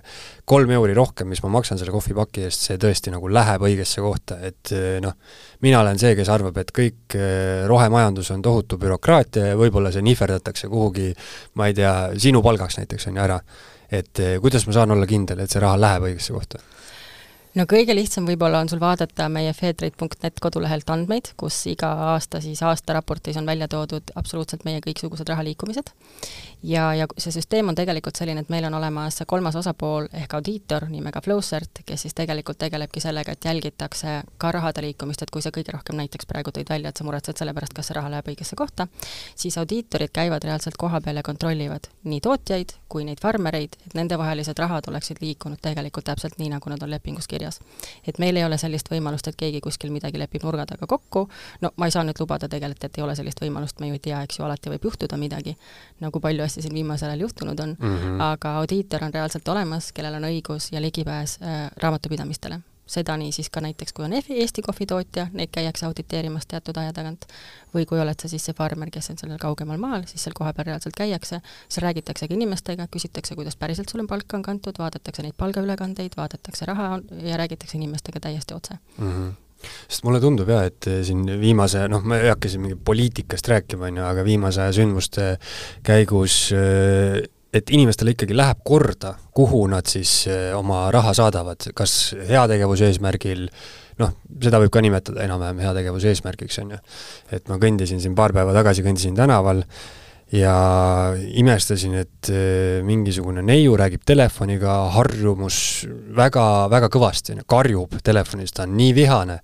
kolm 0.49 0.71
euri 0.73 0.95
rohkem, 0.97 1.29
mis 1.29 1.41
ma 1.43 1.51
maksan 1.53 1.77
selle 1.77 1.93
kohvipaki 1.93 2.47
eest, 2.47 2.65
see 2.65 2.79
tõesti 2.81 3.13
nagu 3.13 3.29
läheb 3.29 3.65
õigesse 3.67 4.01
kohta, 4.01 4.39
et 4.45 4.73
noh, 5.05 5.13
mina 5.65 5.83
olen 5.83 6.01
see, 6.01 6.15
kes 6.17 6.31
arvab, 6.33 6.57
et 6.57 6.73
kõik 6.73 7.17
rohemajandus 7.69 8.33
on 8.33 8.41
tohutu 8.45 8.79
bürokraatia 8.81 9.51
ja 9.51 9.59
võib-olla 9.59 9.93
see 9.93 10.05
nihverdatakse 10.07 10.71
kuhugi, 10.71 11.11
ma 11.61 11.69
ei 11.69 11.77
tea, 11.77 11.93
sinu 12.17 12.41
palgaks 12.45 12.81
näiteks, 12.81 13.09
on 13.11 13.21
ju, 13.21 13.27
ära. 13.27 13.39
et 13.89 14.25
kuidas 14.41 14.65
ma 14.65 14.73
saan 14.73 14.97
olla 14.97 15.05
kindel, 15.09 15.45
et 15.45 15.53
see 15.53 15.61
raha 15.61 15.77
läheb 15.77 16.09
õigesse 16.09 16.33
kohta? 16.33 16.65
No 17.59 17.65
kõige 17.67 17.95
lihtsam 17.95 18.27
võib-olla 18.27 18.61
on 18.63 18.69
sul 18.71 18.79
vaadata 18.79 19.25
meie 19.31 19.51
feedrate.net 19.55 20.39
kodulehelt 20.43 20.89
andmeid, 20.93 21.33
kus 21.39 21.57
iga 21.71 21.89
aasta 22.13 22.39
siis 22.43 22.61
aastaraportis 22.63 23.37
on 23.39 23.47
välja 23.49 23.67
toodud 23.71 24.13
absoluutselt 24.19 24.63
meie 24.67 24.79
kõiksugused 24.85 25.27
rahaliikumised. 25.27 25.91
ja, 26.63 26.93
ja 26.95 27.07
see 27.17 27.33
süsteem 27.35 27.71
on 27.71 27.75
tegelikult 27.75 28.19
selline, 28.19 28.45
et 28.45 28.53
meil 28.53 28.67
on 28.69 28.77
olemas 28.79 29.19
kolmas 29.27 29.57
osapool 29.59 30.07
ehk 30.13 30.33
audiitor 30.39 30.87
nimega 30.89 31.21
Flowcert, 31.25 31.83
kes 31.85 32.07
siis 32.07 32.15
tegelikult 32.15 32.59
tegelebki 32.63 33.03
sellega, 33.03 33.35
et 33.35 33.45
jälgitakse 33.45 34.21
ka 34.37 34.51
rahade 34.55 34.83
liikumist, 34.85 35.23
et 35.23 35.31
kui 35.31 35.43
sa 35.43 35.51
kõige 35.55 35.75
rohkem 35.75 35.99
näiteks 35.99 36.29
praegu 36.29 36.55
tõid 36.55 36.69
välja, 36.69 36.89
et 36.89 36.97
sa 36.97 37.07
muretsed 37.07 37.37
selle 37.37 37.53
pärast, 37.53 37.75
kas 37.75 37.91
see 37.91 37.99
raha 37.99 38.13
läheb 38.15 38.31
õigesse 38.31 38.55
kohta, 38.55 38.87
siis 39.35 39.57
audiitorid 39.59 40.13
käivad 40.15 40.47
reaalselt 40.47 40.77
koha 40.79 41.01
peal 41.01 41.19
ja 41.19 41.25
kontrollivad 41.27 41.91
nii 42.03 42.21
tootjaid 42.23 42.75
kui 42.89 43.03
neid 43.05 43.19
farmereid, 43.21 43.75
et 43.85 43.95
nendevahelised 43.97 44.59
rahad 44.59 44.87
oleksid 44.89 45.19
liikunud 45.21 45.59
tegelikult 45.61 46.07
täpselt 46.09 46.39
nii, 46.39 46.53
nagu 46.55 46.71
nad 46.71 46.83
on 46.83 46.91
lepingus 46.91 47.27
kirjas 47.27 47.48
kirjas. 47.49 47.59
et 48.07 48.19
meil 48.19 48.37
ei 48.37 48.45
ole 48.45 48.57
sellist 48.57 48.89
võimalust, 48.91 49.27
et 49.27 49.35
keegi 49.35 49.61
kuskil 49.61 49.91
midagi 49.91 50.19
lepib 50.19 50.43
nurga 50.43 50.65
taga 50.65 50.87
kokku, 50.87 51.29
no 51.61 51.71
ma 51.77 51.85
ei 51.85 51.91
saa 51.91 52.03
nüüd 52.03 52.19
lubada 52.19 52.47
tegelikult, 52.47 52.83
et 52.83 52.97
ei 52.97 53.03
ole 53.03 53.15
sellist 53.15 53.41
võimalust, 53.41 53.79
me 53.79 53.87
ju 53.87 53.93
ei 53.93 53.99
tea, 53.99 54.21
eks 54.23 54.39
ju, 54.39 54.45
alati 54.45 54.69
võib 54.69 54.85
juhtuda 54.85 55.17
midagi, 55.17 55.55
nagu 55.99 56.19
palju 56.19 56.43
asju 56.43 56.63
siin 56.63 56.73
viimasel 56.73 57.09
ajal 57.09 57.27
juhtunud 57.27 57.59
on 57.59 57.75
mm, 57.79 57.97
-hmm. 57.97 58.21
aga 58.21 58.57
audiitor 58.61 59.03
on 59.03 59.13
reaalselt 59.13 59.47
olemas, 59.47 59.91
kellel 59.91 60.15
on 60.15 60.29
õigus 60.29 60.71
ja 60.71 60.81
ligipääs 60.81 61.39
äh, 61.41 61.69
raamatupidamistele 61.77 62.61
seda 62.89 63.15
nii 63.19 63.31
siis 63.35 63.49
ka 63.53 63.61
näiteks, 63.63 63.93
kui 63.93 64.05
on 64.07 64.15
Eesti 64.17 64.63
kohvitootja, 64.65 65.27
neid 65.37 65.51
käiakse 65.53 65.85
auditeerimas 65.87 66.47
teatud 66.49 66.77
aja 66.81 66.93
tagant, 66.95 67.27
või 67.73 67.85
kui 67.89 67.99
oled 68.01 68.17
sa 68.21 68.29
siis 68.31 68.45
see 68.49 68.57
farmer, 68.57 68.89
kes 68.93 69.11
on 69.13 69.19
sellel 69.21 69.41
kaugemal 69.41 69.77
maal, 69.81 70.05
siis 70.09 70.25
seal 70.25 70.37
kohapeal 70.37 70.71
reaalselt 70.71 70.97
käiakse, 70.97 71.41
seal 71.69 71.85
räägitaksegi 71.85 72.37
inimestega, 72.37 72.89
küsitakse, 72.91 73.37
kuidas 73.37 73.59
päriselt 73.59 73.91
sul 73.91 74.03
on 74.03 74.09
palka 74.09 74.37
on 74.39 74.45
kantud, 74.45 74.79
vaadatakse 74.81 75.25
neid 75.25 75.37
palgaülekandeid, 75.37 76.17
vaadatakse 76.17 76.69
raha 76.69 76.97
ja 77.25 77.37
räägitakse 77.37 77.77
inimestega 77.77 78.25
täiesti 78.25 78.57
otse 78.57 78.79
mm. 78.97 79.13
-hmm 79.13 79.37
sest 79.59 80.05
mulle 80.07 80.21
tundub 80.23 80.47
jah, 80.47 80.63
et 80.69 80.87
siin 81.03 81.25
viimase, 81.41 81.81
noh, 81.91 82.03
ma 82.07 82.15
ei 82.15 82.29
hakka 82.31 82.47
siin 82.47 82.61
mingi 82.63 82.77
poliitikast 82.85 83.47
rääkima, 83.51 83.89
on 83.89 83.97
ju, 83.99 84.05
aga 84.07 84.23
viimase 84.23 84.61
aja 84.63 84.75
sündmuste 84.77 85.25
käigus 85.83 86.53
äh, 86.55 87.19
et 87.53 87.71
inimestele 87.73 88.13
ikkagi 88.13 88.37
läheb 88.37 88.63
korda, 88.65 89.15
kuhu 89.35 89.65
nad 89.71 89.87
siis 89.89 90.23
eh, 90.29 90.49
oma 90.57 90.87
raha 90.93 91.13
saadavad, 91.17 91.71
kas 91.75 92.15
heategevuse 92.29 92.89
eesmärgil, 92.89 93.47
noh, 93.99 94.13
seda 94.43 94.61
võib 94.61 94.73
ka 94.73 94.83
nimetada 94.85 95.25
enam-vähem 95.25 95.63
heategevuse 95.65 96.13
eesmärgiks, 96.13 96.59
on 96.63 96.75
ju. 96.75 96.83
et 97.35 97.49
ma 97.49 97.57
kõndisin 97.61 98.01
siin 98.03 98.17
paar 98.17 98.35
päeva 98.35 98.53
tagasi, 98.55 98.85
kõndisin 98.85 99.17
tänaval 99.17 99.65
äh, 99.65 99.98
ja 100.31 100.53
imestasin, 101.41 101.95
et 102.03 102.29
äh, 102.29 102.83
mingisugune 102.85 103.41
neiu 103.45 103.73
räägib 103.79 104.03
telefoniga, 104.05 104.75
harjumus 104.93 105.87
väga, 106.15 106.43
väga 106.69 106.89
kõvasti, 106.93 107.39
karjub 107.49 107.97
telefonis, 108.05 108.53
ta 108.53 108.67
on 108.67 108.75
nii 108.77 108.93
vihane. 108.97 109.39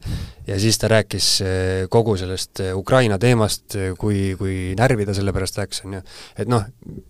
ja 0.45 0.60
siis 0.62 0.78
ta 0.78 0.88
rääkis 0.88 1.30
äh, 1.41 1.88
kogu 1.89 2.17
sellest 2.17 2.62
äh, 2.62 2.76
Ukraina 2.78 3.17
teemast, 3.17 3.78
kui, 3.98 4.36
kui 4.38 4.76
närvi 4.78 5.06
ta 5.06 5.13
selle 5.17 5.34
pärast 5.34 5.58
läks, 5.58 5.82
on 5.86 5.98
ju. 5.98 6.04
et 6.38 6.52
noh, 6.52 6.67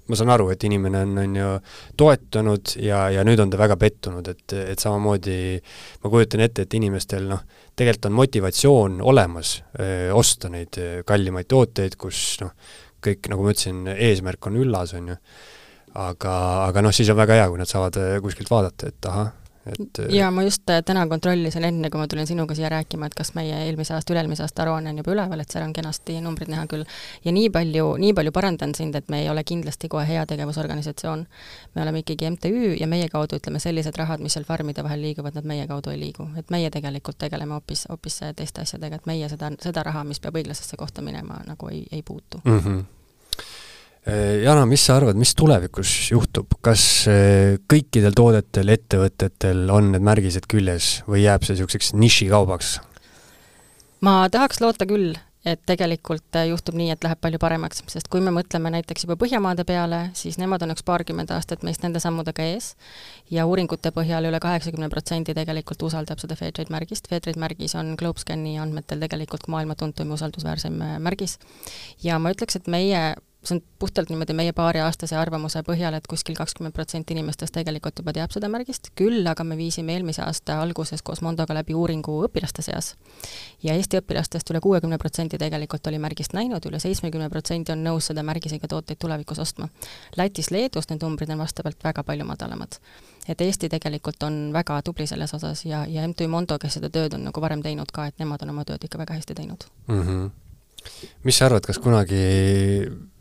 ma 0.07 0.15
saan 0.15 0.31
aru, 0.31 0.49
et 0.53 0.63
inimene 0.63 1.03
on, 1.03 1.17
on 1.25 1.35
ju 1.35 1.51
toetanud 1.97 2.77
ja, 2.79 3.09
ja 3.11 3.27
nüüd 3.27 3.43
on 3.43 3.51
ta 3.51 3.59
väga 3.59 3.75
pettunud, 3.81 4.31
et, 4.31 4.55
et 4.55 4.79
samamoodi 4.79 5.59
ma 6.03 6.13
kujutan 6.13 6.47
ette, 6.47 6.63
et 6.63 6.79
inimestel 6.79 7.27
noh, 7.27 7.43
tegelikult 7.75 8.07
on 8.07 8.15
motivatsioon 8.21 8.97
olemas 9.03 9.57
öö, 9.79 10.13
osta 10.15 10.47
neid 10.47 10.77
kallimaid 11.05 11.47
tooteid, 11.51 11.97
kus 11.99 12.37
noh, 12.39 12.53
kõik, 13.05 13.29
nagu 13.31 13.45
ma 13.45 13.53
ütlesin, 13.53 13.85
eesmärk 13.93 14.49
on 14.49 14.59
üllas, 14.63 14.95
on 14.97 15.13
ju. 15.13 15.17
aga, 15.95 16.35
aga 16.65 16.83
noh, 16.83 16.95
siis 16.95 17.09
on 17.13 17.19
väga 17.19 17.39
hea, 17.39 17.49
kui 17.51 17.61
nad 17.61 17.71
saavad 17.71 17.99
äh, 18.01 18.15
kuskilt 18.23 18.51
vaadata, 18.51 18.91
et 18.91 19.09
ahah, 19.11 19.31
et 19.65 19.99
äh, 19.99 20.09
jaa, 20.15 20.29
ma 20.31 20.43
just 20.43 20.69
äh, 20.69 20.81
täna 20.85 21.05
kontrollisin 21.07 21.63
enne, 21.67 21.89
kui 21.89 21.99
ma 21.99 22.07
tulin 22.07 22.27
sinuga 22.27 22.55
siia 22.55 22.69
rääkima, 22.69 23.09
et 23.09 23.15
kas 23.17 23.33
meie 23.37 23.57
eelmise 23.65 23.95
aasta, 23.95 24.13
üle-eelmise 24.13 24.45
aasta 24.45 24.63
aruanne 24.63 24.93
on 24.93 25.01
juba 25.01 25.13
üleval, 25.15 25.41
et 25.41 25.51
seal 25.51 25.65
on 25.65 25.73
kenasti 25.73 26.17
numbrid 26.21 26.51
näha 26.51 26.65
küll. 26.71 26.85
ja 27.25 27.33
nii 27.35 27.49
palju, 27.49 27.87
nii 28.01 28.13
palju 28.17 28.33
parandan 28.35 28.75
sind, 28.77 28.95
et 28.95 29.09
me 29.09 29.21
ei 29.23 29.29
ole 29.29 29.43
kindlasti 29.43 29.89
kohe 29.89 30.07
heategevusorganisatsioon. 30.07 31.25
me 31.75 31.81
oleme 31.81 32.03
ikkagi 32.03 32.29
MTÜ 32.29 32.75
ja 32.79 32.87
meie 32.87 33.09
kaudu, 33.09 33.39
ütleme, 33.41 33.59
sellised 33.59 33.97
rahad, 33.97 34.23
mis 34.23 34.37
seal 34.37 34.45
farmide 34.45 34.83
vahel 34.83 35.01
liiguvad, 35.01 35.35
nad 35.35 35.45
meie 35.45 35.67
kaudu 35.67 35.93
ei 35.93 35.99
liigu. 35.99 36.29
et 36.37 36.49
meie 36.49 36.69
tegelikult 36.69 37.17
tegeleme 37.17 37.57
hoopis, 37.57 37.87
hoopis 37.89 38.21
teiste 38.35 38.61
asjadega, 38.61 39.01
et 39.01 39.05
meie 39.05 39.29
seda, 39.29 39.51
seda 39.61 39.83
raha, 39.83 40.03
mis 40.03 40.19
peab 40.19 40.35
õiglasesse 40.35 40.77
kohta 40.77 41.01
minema, 41.01 41.41
nagu 41.47 41.69
ei, 41.73 41.87
ei 41.91 42.03
puutu 42.03 42.41
mm. 42.43 42.59
-hmm 42.59 42.85
Äh, 42.85 43.04
Jana, 44.05 44.67
mis 44.69 44.83
sa 44.85 44.99
arvad, 44.99 45.17
mis 45.17 45.31
tulevikus 45.33 45.91
juhtub, 46.11 46.59
kas 46.61 46.81
äh, 47.09 47.55
kõikidel 47.65 48.13
toodetel, 48.13 48.69
ettevõtetel 48.75 49.63
on 49.73 49.95
need 49.95 50.05
märgised 50.05 50.45
küljes 50.51 50.99
või 51.09 51.23
jääb 51.23 51.47
see 51.47 51.55
niisuguseks 51.55 51.95
nišikaubaks? 51.97 52.75
ma 54.05 54.27
tahaks 54.29 54.61
loota 54.61 54.85
küll, 54.85 55.15
et 55.41 55.63
tegelikult 55.65 56.37
äh, 56.37 56.45
juhtub 56.51 56.77
nii, 56.77 56.91
et 56.93 57.01
läheb 57.01 57.17
palju 57.17 57.41
paremaks, 57.41 57.81
sest 57.89 58.11
kui 58.13 58.21
me 58.21 58.29
mõtleme 58.35 58.69
näiteks 58.77 59.07
juba 59.07 59.17
Põhjamaade 59.25 59.65
peale, 59.65 60.03
siis 60.13 60.37
nemad 60.37 60.61
on 60.61 60.75
üks 60.75 60.85
paarkümmend 60.85 61.33
aastat 61.33 61.65
meist 61.65 61.81
nende 61.81 61.97
sammudega 62.03 62.45
ees 62.45 62.75
ja 63.33 63.49
uuringute 63.49 63.89
põhjal 63.95 64.29
üle 64.29 64.37
kaheksakümne 64.37 64.93
protsendi 64.93 65.33
tegelikult 65.33 65.81
usaldab 65.89 66.21
seda 66.21 66.37
Fairtrade 66.37 66.69
märgist, 66.69 67.09
Fairtrade 67.09 67.41
märgis 67.41 67.73
on 67.73 67.95
Globescani 67.97 68.59
andmetel 68.61 69.01
tegelikult 69.01 69.49
maailma 69.49 69.73
tuntum 69.73 70.13
ja 70.13 70.21
usaldusväärseim 70.21 70.83
märgis. 71.01 71.39
ja 72.05 72.21
ma 72.21 72.37
ütleks, 72.37 72.61
et 72.61 72.69
meie 72.69 73.15
see 73.47 73.55
on 73.55 73.61
puhtalt 73.79 74.09
niimoodi 74.09 74.33
meie 74.33 74.53
paariaastase 74.55 75.15
arvamuse 75.17 75.61
põhjal, 75.67 75.95
et 75.97 76.07
kuskil 76.07 76.35
kakskümmend 76.37 76.73
protsenti 76.75 77.15
inimestest 77.15 77.53
tegelikult 77.55 77.99
juba 78.01 78.13
teab 78.15 78.33
seda 78.33 78.49
märgist, 78.51 78.91
küll 78.99 79.25
aga 79.27 79.43
me 79.47 79.57
viisime 79.57 79.95
eelmise 79.95 80.23
aasta 80.25 80.59
alguses 80.61 81.03
koos 81.05 81.21
Mondoga 81.25 81.57
läbi 81.57 81.75
uuringu 81.77 82.17
õpilaste 82.27 82.65
seas. 82.65 82.95
ja 83.63 83.73
Eesti 83.73 83.99
õpilastest 84.01 84.51
üle 84.51 84.61
kuuekümne 84.61 84.97
protsendi 84.97 85.37
tegelikult 85.41 85.87
oli 85.87 85.99
märgist 85.99 86.33
näinud, 86.33 86.65
üle 86.69 86.79
seitsmekümne 86.79 87.29
protsendi 87.29 87.71
on 87.71 87.83
nõus 87.83 88.11
seda 88.11 88.23
märgisega 88.23 88.67
tooteid 88.67 88.99
tulevikus 88.99 89.39
ostma. 89.39 89.69
Lätis, 90.17 90.51
Leedus 90.51 90.89
need 90.89 91.03
numbrid 91.03 91.29
on 91.29 91.43
vastavalt 91.43 91.83
väga 91.83 92.03
palju 92.03 92.25
madalamad. 92.25 92.79
et 93.27 93.41
Eesti 93.41 93.69
tegelikult 93.69 94.23
on 94.23 94.53
väga 94.53 94.81
tubli 94.81 95.07
selles 95.07 95.33
osas 95.33 95.65
ja, 95.65 95.85
ja 95.89 96.07
MTÜ 96.07 96.27
Mondo, 96.27 96.59
kes 96.59 96.73
seda 96.77 96.89
tööd 96.89 97.13
on 97.13 97.23
nagu 97.25 97.41
varem 97.41 97.61
teinud 97.61 97.91
ka, 97.91 98.05
et 98.05 98.19
nemad 98.19 98.41
on 98.45 98.49
oma 98.49 98.65
tööd 98.65 98.83
ikka 98.85 98.97
väga 99.01 99.13
hästi 99.13 99.33
teinud 99.33 99.65
mm. 99.87 100.01
-hmm 100.01 100.44
mis 101.23 101.37
sa 101.37 101.49
arvad, 101.49 101.65
kas 101.65 101.79
kunagi 101.79 102.21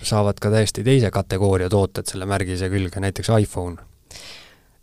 saavad 0.03 0.39
ka 0.41 0.51
täiesti 0.53 0.85
teise 0.85 1.11
kategooria 1.11 1.71
tooted 1.73 2.07
selle 2.11 2.27
märgise 2.27 2.69
külge, 2.73 3.01
näiteks 3.01 3.33
iPhone? 3.41 3.77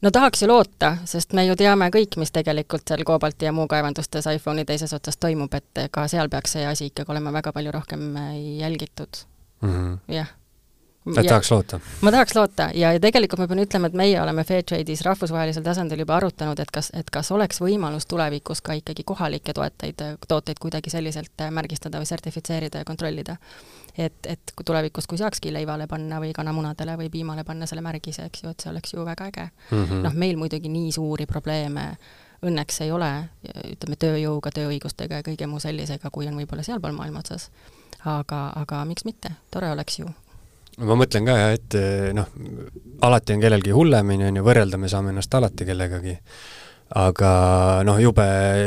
no 0.01 0.11
tahaks 0.11 0.41
ju 0.41 0.49
loota, 0.49 0.95
sest 1.05 1.33
me 1.37 1.45
ju 1.45 1.55
teame 1.55 1.91
kõik, 1.93 2.17
mis 2.17 2.33
tegelikult 2.33 2.87
seal 2.89 3.05
koobalti 3.05 3.45
ja 3.45 3.53
muu 3.55 3.67
kaevandustes 3.71 4.27
iPhone'i 4.33 4.65
teises 4.65 4.93
otsas 4.97 5.17
toimub, 5.21 5.53
et 5.53 5.87
ka 5.91 6.07
seal 6.11 6.29
peaks 6.29 6.57
see 6.57 6.65
asi 6.67 6.89
ikkagi 6.91 7.13
olema 7.13 7.33
väga 7.33 7.53
palju 7.53 7.71
rohkem 7.71 8.15
äh, 8.17 8.35
jälgitud 8.63 9.25
mm. 9.61 9.69
-hmm. 9.69 9.97
jah 10.15 10.40
et 11.05 11.27
tahaks 11.27 11.51
loota? 11.51 11.79
ma 12.01 12.11
tahaks 12.11 12.35
loota 12.35 12.69
ja, 12.77 12.91
ja 12.93 12.99
tegelikult 13.01 13.41
ma 13.41 13.47
pean 13.49 13.63
ütlema, 13.63 13.89
et 13.89 13.97
meie 13.97 14.19
oleme 14.21 14.43
Fairtrade'is 14.45 15.01
rahvusvahelisel 15.05 15.65
tasandil 15.65 16.03
juba 16.03 16.17
arutanud, 16.19 16.59
et 16.61 16.71
kas, 16.73 16.91
et 16.97 17.09
kas 17.13 17.31
oleks 17.33 17.61
võimalus 17.63 18.05
tulevikus 18.09 18.61
ka 18.61 18.77
ikkagi 18.77 19.05
kohalikke 19.07 19.55
toeteid, 19.57 20.03
tooteid 20.27 20.61
kuidagi 20.61 20.93
selliselt 20.93 21.41
äh, 21.41 21.51
märgistada 21.53 22.01
või 22.01 22.09
sertifitseerida 22.09 22.83
ja 22.83 22.85
kontrollida. 22.85 23.37
et, 23.97 24.17
et 24.29 24.55
kui 24.55 24.65
tulevikus, 24.65 25.07
kui 25.07 25.17
saakski 25.17 25.53
leivale 25.53 25.87
panna 25.87 26.21
või 26.21 26.33
kanamunadele 26.33 26.97
või 26.97 27.09
piimale 27.09 27.43
panna 27.43 27.65
selle 27.65 27.81
märgise, 27.81 28.29
eks 28.29 28.43
ju, 28.43 28.53
et 28.53 28.59
see 28.61 28.71
oleks 28.71 28.93
ju 28.93 29.05
väga 29.05 29.31
äge 29.33 29.49
mm 29.49 29.83
-hmm.. 29.83 30.03
noh, 30.05 30.13
meil 30.13 30.37
muidugi 30.37 30.69
nii 30.69 30.91
suuri 30.91 31.25
probleeme 31.25 31.97
õnneks 32.45 32.81
ei 32.81 32.91
ole, 32.91 33.29
ütleme, 33.73 33.95
tööjõuga, 33.95 34.49
tööõigustega 34.53 35.19
ja 35.19 35.23
kõige 35.25 35.47
muu 35.47 35.59
sellisega, 35.59 36.09
kui 36.09 36.27
on 36.27 36.37
võib-olla 36.37 36.63
sealpool 36.63 36.91
maailma 36.97 37.19
otsas. 37.19 37.51
aga, 38.05 38.51
aga 38.55 38.85
miks 38.85 39.05
mitte, 39.05 39.29
tore 39.51 39.71
oleks 39.71 39.99
ju 39.99 40.09
ma 40.79 40.97
mõtlen 40.99 41.27
ka 41.27 41.37
jah, 41.37 41.53
et 41.57 41.77
noh, 42.15 42.31
alati 43.07 43.35
on 43.35 43.43
kellelgi 43.43 43.75
hullemini, 43.75 44.29
on 44.29 44.39
ju, 44.39 44.47
võrrelda 44.47 44.79
me 44.79 44.89
saame 44.91 45.11
ennast 45.13 45.33
alati 45.35 45.67
kellegagi, 45.67 46.15
aga 47.01 47.31
noh, 47.87 47.99
jube, 48.03 48.25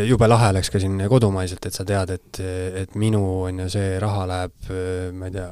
jube 0.08 0.28
lahe 0.28 0.50
oleks 0.54 0.70
ka 0.72 0.80
siin 0.82 1.00
kodumaiselt, 1.10 1.64
et 1.68 1.76
sa 1.76 1.84
tead, 1.88 2.14
et, 2.16 2.40
et 2.84 2.94
minu, 3.00 3.22
on 3.48 3.64
ju, 3.64 3.68
see 3.76 3.98
raha 4.02 4.28
läheb, 4.30 4.70
ma 5.16 5.30
ei 5.30 5.36
tea, 5.38 5.50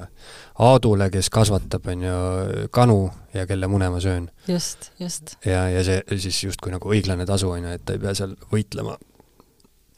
Aadule, 0.63 1.09
kes 1.11 1.31
kasvatab, 1.33 1.87
on 1.89 2.03
ju, 2.05 2.17
kanu 2.75 2.99
ja 3.33 3.47
kelle 3.49 3.69
mune 3.73 3.89
ma 3.91 4.03
söön. 4.05 4.29
just, 4.49 4.91
just. 5.01 5.37
ja, 5.49 5.65
ja 5.73 5.85
see 5.87 6.21
siis 6.21 6.43
justkui 6.45 6.75
nagu 6.75 6.93
õiglane 6.93 7.27
tasu, 7.29 7.51
on 7.51 7.65
ju, 7.65 7.79
et 7.79 7.85
ta 7.87 7.97
ei 7.97 8.03
pea 8.03 8.15
seal 8.19 8.37
võitlema 8.53 8.99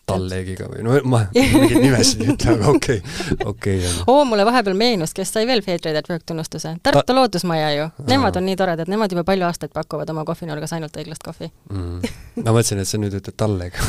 Tallegiga 0.09 0.69
või? 0.71 0.83
No 0.85 0.97
ma 1.09 1.23
mingeid 1.35 1.81
nimesid 1.81 2.23
ei 2.25 2.33
ütle, 2.35 2.57
aga 2.57 2.73
okei 2.73 2.99
okay,, 3.01 3.39
okei 3.45 3.79
okay,. 3.83 3.93
oo, 4.11 4.25
mulle 4.29 4.47
vahepeal 4.49 4.77
meenus, 4.79 5.15
kes 5.17 5.33
sai 5.35 5.47
veel 5.49 5.63
Fairtrade 5.65 6.03
at 6.03 6.11
Work 6.13 6.27
tunnustuse, 6.29 6.77
Tartu 6.85 7.05
Ta... 7.09 7.17
Loodusmaja 7.17 7.71
ju. 7.77 7.89
Nemad 8.11 8.37
on 8.41 8.47
nii 8.49 8.59
toredad, 8.61 8.91
nemad 8.91 9.13
juba 9.15 9.25
palju 9.29 9.49
aastaid 9.49 9.73
pakuvad 9.77 10.11
oma 10.13 10.27
kohvinurgas 10.29 10.75
ainult 10.77 10.97
õiglast 11.01 11.25
kohvi. 11.25 11.51
Mm.. 11.73 12.15
ma 12.45 12.51
mõtlesin, 12.51 12.83
et 12.83 12.91
sa 12.91 13.01
nüüd 13.01 13.17
ütled 13.21 13.39
Tallega. 13.39 13.81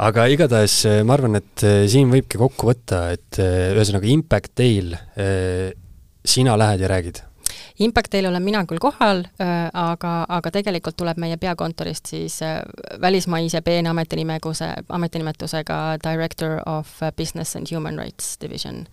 Aga 0.00 0.24
igatahes 0.32 0.74
eh, 0.88 1.00
ma 1.04 1.12
arvan, 1.18 1.36
et 1.40 1.64
eh, 1.66 1.82
siin 1.92 2.08
võibki 2.12 2.40
kokku 2.40 2.70
võtta, 2.70 3.08
et 3.12 3.40
eh, 3.42 3.72
ühesõnaga 3.74 4.08
Impact 4.08 4.54
Teil, 4.56 4.94
sina 6.30 6.54
lähed 6.60 6.84
ja 6.84 6.88
räägid 6.88 7.20
Impactil 7.80 8.26
olen 8.28 8.42
mina 8.42 8.60
küll 8.68 8.80
kohal, 8.82 9.22
aga, 9.72 10.10
aga 10.28 10.50
tegelikult 10.52 10.98
tuleb 11.00 11.16
meie 11.22 11.38
peakontorist 11.40 12.10
siis 12.12 12.34
välismaise 13.00 13.62
peene 13.64 13.88
ametinimeguse, 13.88 14.68
ametinimetusega 14.88 15.78
Director 16.04 16.58
of 16.66 16.90
Business 17.16 17.56
and 17.56 17.72
Human 17.72 17.98
Rights 17.98 18.34
Division 18.40 18.84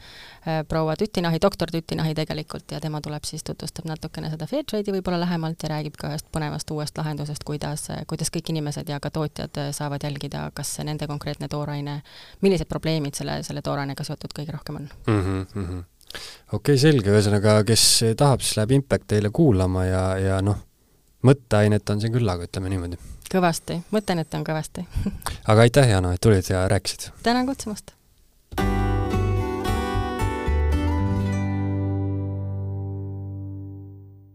proua 0.68 0.96
Tütinahi, 0.96 1.42
doktor 1.44 1.72
Tütinahi 1.72 2.16
tegelikult 2.16 2.72
ja 2.72 2.80
tema 2.80 3.02
tuleb 3.04 3.28
siis, 3.28 3.44
tutvustab 3.44 3.90
natukene 3.92 4.32
seda 4.32 4.48
Fairtrade'i 4.48 4.96
võib-olla 4.96 5.20
lähemalt 5.26 5.68
ja 5.68 5.74
räägib 5.74 6.00
ka 6.00 6.14
ühest 6.14 6.32
põnevast 6.32 6.72
uuest 6.72 6.98
lahendusest, 6.98 7.44
kuidas, 7.44 7.90
kuidas 8.08 8.32
kõik 8.32 8.54
inimesed 8.56 8.88
ja 8.88 9.02
ka 9.04 9.12
tootjad 9.12 9.60
saavad 9.76 10.08
jälgida, 10.08 10.48
kas 10.56 10.78
nende 10.88 11.12
konkreetne 11.12 11.52
tooraine, 11.52 12.00
millised 12.42 12.72
probleemid 12.72 13.20
selle, 13.20 13.42
selle 13.44 13.62
toorainega 13.62 14.08
seotud 14.08 14.32
kõige 14.32 14.56
rohkem 14.56 14.80
on 14.80 14.90
mm. 14.90 15.22
-hmm, 15.22 15.46
mm 15.54 15.68
-hmm 15.68 15.86
okei 16.14 16.60
okay,, 16.60 16.80
selge, 16.82 17.12
ühesõnaga, 17.14 17.60
kes 17.68 17.84
tahab, 18.20 18.46
siis 18.46 18.60
läheb 18.60 18.78
Impact 18.80 19.10
teile 19.14 19.34
kuulama 19.34 19.86
ja, 19.88 20.06
ja 20.22 20.40
noh, 20.46 20.62
mõtteainet 21.28 21.94
on 21.94 22.04
siin 22.04 22.16
küllaga, 22.16 22.48
ütleme 22.48 22.72
niimoodi. 22.74 23.00
kõvasti, 23.34 23.82
mõtteainet 23.92 24.40
on 24.40 24.48
kõvasti 24.48 24.88
aga 25.52 25.68
aitäh, 25.68 25.94
Jana, 25.96 26.16
et 26.16 26.24
tulid 26.24 26.50
ja 26.54 26.68
rääkisid! 26.72 27.12
tänan 27.24 27.50
kutsumast! 27.50 27.97